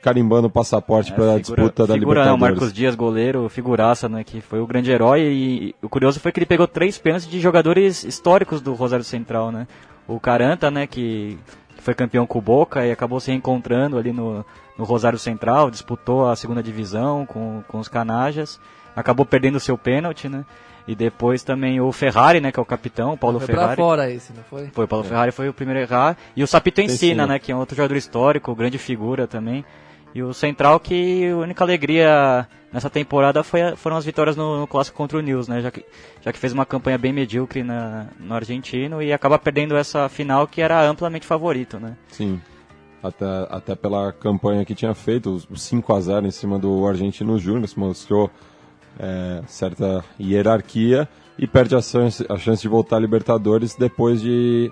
[0.00, 2.40] carimbando o passaporte para a disputa da figura, né, o Libertadores.
[2.40, 6.38] Marcos Dias, goleiro, figuraça, né, que foi o grande herói e o curioso foi que
[6.38, 9.66] ele pegou três pênaltis de jogadores históricos do Rosário Central, né?
[10.06, 11.38] O Caranta, né, que,
[11.76, 14.44] que foi campeão com o Boca e acabou se reencontrando ali no,
[14.76, 18.60] no Rosário Central, disputou a segunda divisão com, com os Canajas,
[18.94, 20.44] acabou perdendo o seu pênalti, né?
[20.86, 23.76] E depois também o Ferrari, né, que é o capitão, o Paulo Foi pra Ferrari.
[23.76, 24.66] fora esse, não foi?
[24.72, 26.16] Foi, o Paulo Ferrari foi o primeiro a errar.
[26.34, 27.26] E o Sapito Ensina, Ensina.
[27.26, 27.38] né?
[27.38, 29.64] Que é um outro jogador histórico, grande figura também.
[30.14, 34.66] E o Central que a única alegria nessa temporada foi foram as vitórias no, no
[34.66, 35.60] clássico contra o News, né?
[35.60, 35.84] Já que,
[36.20, 40.46] já que fez uma campanha bem medíocre na, no argentino e acaba perdendo essa final
[40.46, 41.96] que era amplamente favorito, né?
[42.08, 42.40] Sim.
[43.02, 46.86] Até, até pela campanha que tinha feito, os os 5 a 0 em cima do
[46.86, 48.30] Argentino Júnior, se mostrou
[48.98, 54.70] é, certa hierarquia e perde a chance, a chance de voltar à Libertadores depois de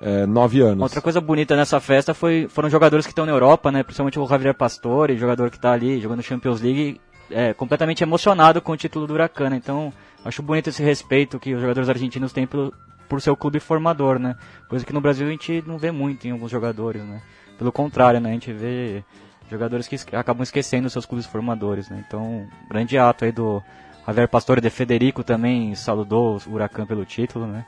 [0.00, 0.82] é, nove anos.
[0.82, 3.82] Outra coisa bonita nessa festa foi, foram jogadores que estão na Europa, né?
[3.82, 8.72] Principalmente o Javier Pastore, jogador que está ali jogando Champions League, é, completamente emocionado com
[8.72, 9.50] o título do Huracan.
[9.50, 9.56] né?
[9.56, 9.92] Então,
[10.24, 12.72] acho bonito esse respeito que os jogadores argentinos têm pelo,
[13.08, 14.36] por seu clube formador, né?
[14.68, 17.22] Coisa que no Brasil a gente não vê muito em alguns jogadores, né?
[17.58, 18.30] Pelo contrário, né?
[18.30, 19.04] A gente vê
[19.52, 22.04] jogadores que acabam esquecendo seus clubes formadores, né?
[22.06, 23.62] Então, grande ato aí do
[24.06, 27.64] Javier Pastore de Federico também saludou o Huracan pelo título, né?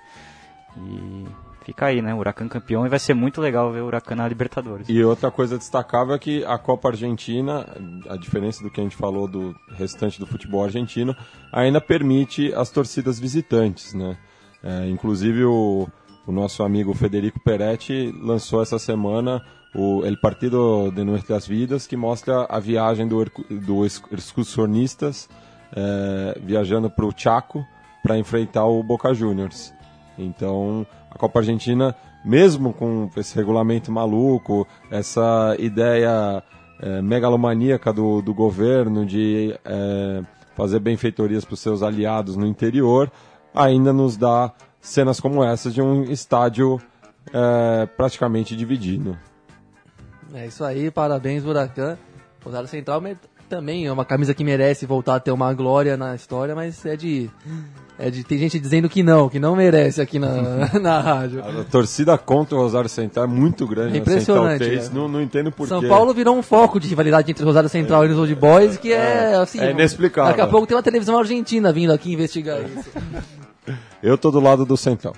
[0.77, 1.25] E
[1.65, 2.13] fica aí, né?
[2.15, 4.89] O Huracan campeão e vai ser muito legal ver o Huracan na Libertadores.
[4.89, 7.67] E outra coisa destacável é que a Copa Argentina,
[8.09, 11.17] a diferença do que a gente falou do restante do futebol argentino,
[11.53, 14.17] ainda permite as torcidas visitantes, né?
[14.63, 15.87] É, inclusive o,
[16.27, 19.45] o nosso amigo Federico Peretti lançou essa semana
[19.75, 25.29] o El Partido de Nuestras Vidas, que mostra a viagem do, do ex- excursionistas
[25.75, 27.65] é, viajando para o Chaco
[28.03, 29.75] para enfrentar o Boca Juniors.
[30.17, 31.95] Então, a Copa Argentina,
[32.25, 36.43] mesmo com esse regulamento maluco, essa ideia
[36.81, 40.23] é, megalomaníaca do, do governo de é,
[40.55, 43.11] fazer benfeitorias para os seus aliados no interior,
[43.53, 46.81] ainda nos dá cenas como essas de um estádio
[47.97, 49.17] praticamente dividido.
[50.35, 51.97] É isso aí, parabéns, Huracan.
[52.45, 53.01] Rosário Central
[53.49, 56.97] também é uma camisa que merece voltar a ter uma glória na história, mas é
[56.97, 57.31] de.
[57.97, 58.25] É de.
[58.25, 61.43] Tem gente dizendo que não, que não merece aqui na, na rádio.
[61.43, 63.91] A torcida contra o Rosário Central é muito grande.
[63.91, 64.93] É Central impressionante, Três, é.
[64.93, 65.87] Não, não entendo por São quê.
[65.87, 69.37] Paulo virou um foco de rivalidade entre Rosário Central e os Old Boys, que é,
[69.37, 69.61] assim.
[69.61, 70.33] é inexplicável.
[70.33, 72.91] Daqui a pouco tem uma televisão argentina vindo aqui investigar isso.
[74.03, 75.15] Eu tô do lado do Central.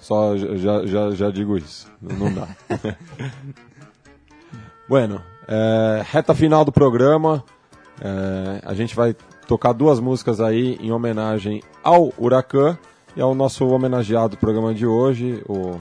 [0.00, 1.86] Só já, já, já digo isso.
[2.00, 2.48] Não dá.
[4.90, 7.44] bueno, é, reta final do programa.
[8.00, 9.14] É, a gente vai
[9.46, 12.76] tocar duas músicas aí em homenagem ao Huracan
[13.14, 15.78] e ao nosso homenageado do programa de hoje, o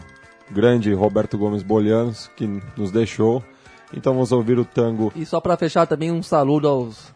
[0.52, 3.44] grande Roberto Gomes Bolhanos, que nos deixou.
[3.92, 7.12] Então vamos ouvir o tango E só pra fechar também um saludo aos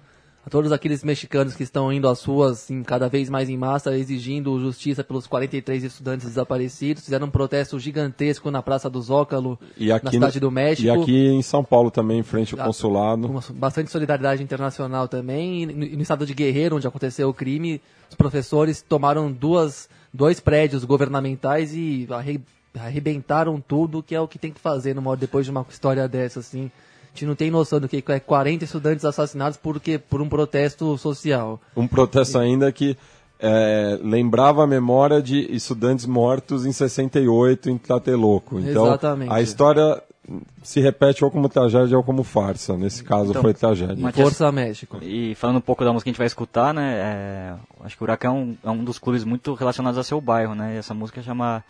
[0.46, 3.98] a todos aqueles mexicanos que estão indo às ruas assim, cada vez mais em massa
[3.98, 7.04] exigindo justiça pelos 43 estudantes desaparecidos.
[7.06, 9.58] Fizeram um protesto gigantesco na Praça do Zócalo,
[10.04, 10.86] na cidade do México.
[10.86, 13.42] e aqui em São Paulo também, em frente ao Ah, consulado.
[13.54, 15.64] bastante solidariedade internacional também.
[15.64, 19.88] E no, e no estado de Guerreiro, onde aconteceu o crime, os professores tomaram duas,
[20.14, 22.42] dois prédios governamentais e arre,
[22.78, 26.42] arrebentaram tudo, que é o que tem que fazer numa depois de uma história dessa,
[26.42, 26.70] assim.
[27.14, 30.00] A gente não tem noção do que é 40 estudantes assassinados por, quê?
[30.00, 31.62] por um protesto social.
[31.78, 32.98] Um protesto ainda que
[33.40, 38.60] é, lembrava a memória de estudantes mortos em 68 em Tlatelolco.
[38.60, 39.32] Então, Exatamente.
[39.32, 40.02] a história
[40.64, 42.76] se repete ou como tragédia ou como farsa.
[42.76, 43.96] Nesse caso, Então, foi tragédia.
[43.96, 44.98] Matias- Força México.
[45.04, 46.94] E falando um pouco da música que a gente vai escutar, né?
[46.96, 47.54] é,
[47.84, 50.56] acho que o Huracan é um, é um dos clubes muito relacionados ao seu bairro,
[50.56, 50.74] né?
[50.74, 51.64] E essa música chama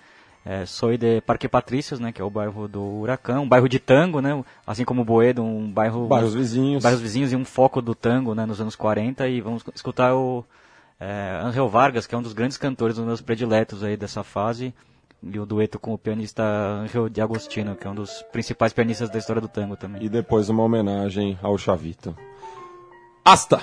[0.46, 2.12] é, Soy de Parque Patrícios, né?
[2.12, 4.44] Que é o bairro do Huracan, um bairro de tango, né?
[4.68, 6.08] Assim como o Boedo, um bairro...
[6.08, 6.84] Bairros vizinhos.
[6.84, 8.46] Bairros vizinhos e um foco do tango, né?
[8.46, 10.44] Nos anos 40 e vamos escutar o
[11.00, 14.24] é, Angel Vargas, que é um dos grandes cantores, um dos meus prediletos aí dessa
[14.24, 14.74] fase.
[15.22, 19.10] e o dueto com o pianista Angelo de Agostino, que é um dos principais pianistas
[19.10, 20.04] da história do tango também.
[20.04, 22.16] E depois uma homenagem ao Chavito.
[23.24, 23.62] Hasta!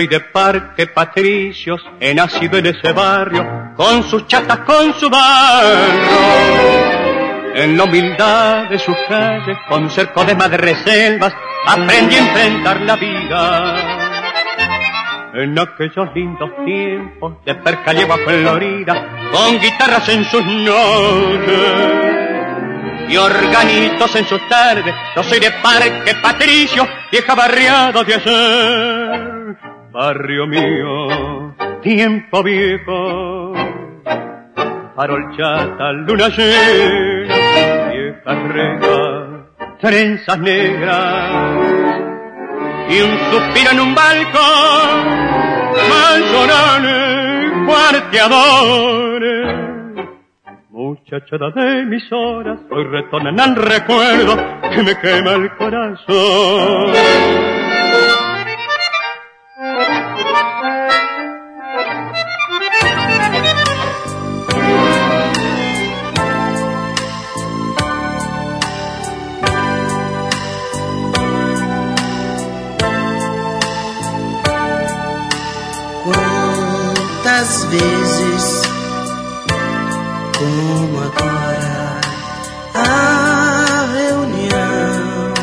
[0.00, 6.00] Soy de Parque Patricios, he nacido en ese barrio, con sus chatas, con su barro.
[7.54, 11.34] En la humildad de sus calles, con cerco de madreselvas,
[11.66, 13.76] aprendí a enfrentar la vida.
[15.34, 21.90] En aquellos lindos tiempos de percalle bajo Florida, con guitarras en sus noches
[23.06, 24.94] y organitos en sus tardes.
[25.14, 29.29] Yo soy de Parque Patricio, vieja barriada de ayer.
[29.92, 33.52] Barrio mío, tiempo viejo,
[34.94, 39.48] farol chata, luna llena, vieja reja,
[39.80, 41.32] trenzas negras
[42.88, 45.08] y un suspiro en un balcón,
[45.90, 49.56] manzonales, cuarteadores.
[50.68, 54.36] Muchachada de mis horas, hoy retornan al recuerdo
[54.70, 56.92] que me quema el corazón.
[77.50, 78.62] Quantas vezes,
[80.38, 82.00] como agora,
[82.74, 85.34] a reunião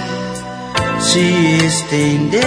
[1.01, 2.39] se estendeu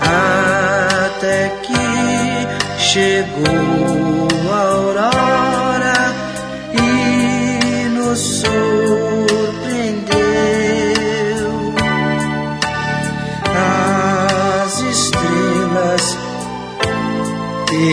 [0.00, 3.89] até que chegou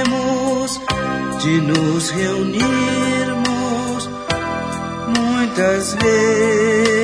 [1.41, 4.09] de nos reunirmos
[5.17, 6.94] muitas vezes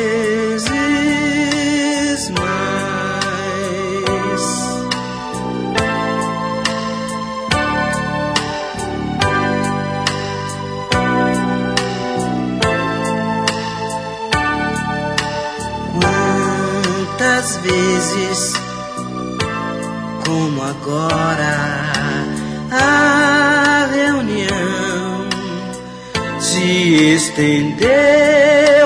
[18.14, 18.54] vezes,
[20.26, 21.84] como agora,
[22.72, 25.30] a reunião
[26.40, 28.81] se estendeu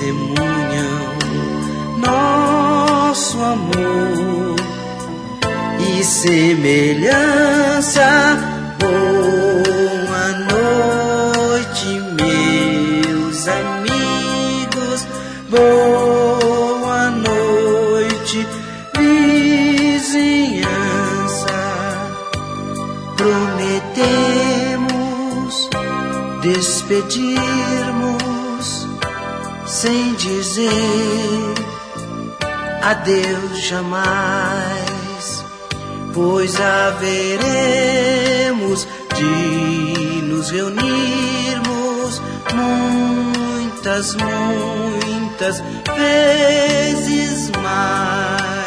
[0.00, 1.18] testemunham
[1.98, 4.56] nosso amor
[5.78, 7.20] e semelhança.
[8.78, 15.06] Boa noite, meus amigos.
[15.50, 18.46] Boa noite,
[18.96, 20.30] vizinhança.
[23.18, 24.40] Prometemos
[26.40, 27.49] despedir
[30.20, 31.54] dizer
[32.82, 34.04] adeus jamais,
[36.12, 37.66] pois haveremos
[39.16, 42.20] de nos reunirmos
[42.54, 45.62] muitas, muitas
[45.96, 48.59] vezes mais.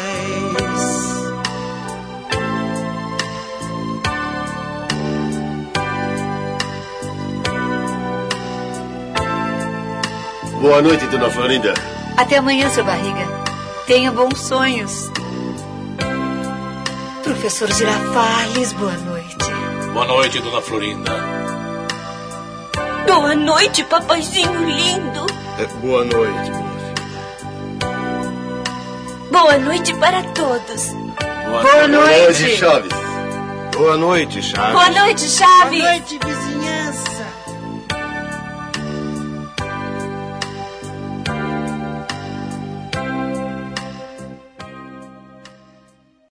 [10.64, 11.74] Boa noite, dona Florinda.
[12.16, 13.28] Até amanhã, seu barriga.
[13.86, 15.10] Tenha bons sonhos.
[17.22, 19.36] Professor Girafales, boa noite.
[19.92, 21.12] Boa noite, dona Florinda.
[23.06, 25.26] Boa noite, papaizinho lindo.
[25.58, 26.50] É, boa noite,
[29.30, 30.86] Boa noite para todos.
[31.44, 32.56] Boa, Boa noite.
[32.56, 32.92] Chaves.
[33.76, 34.72] Boa noite, Chaves.
[34.72, 35.82] Boa noite, Chaves.
[35.82, 36.33] Boa noite.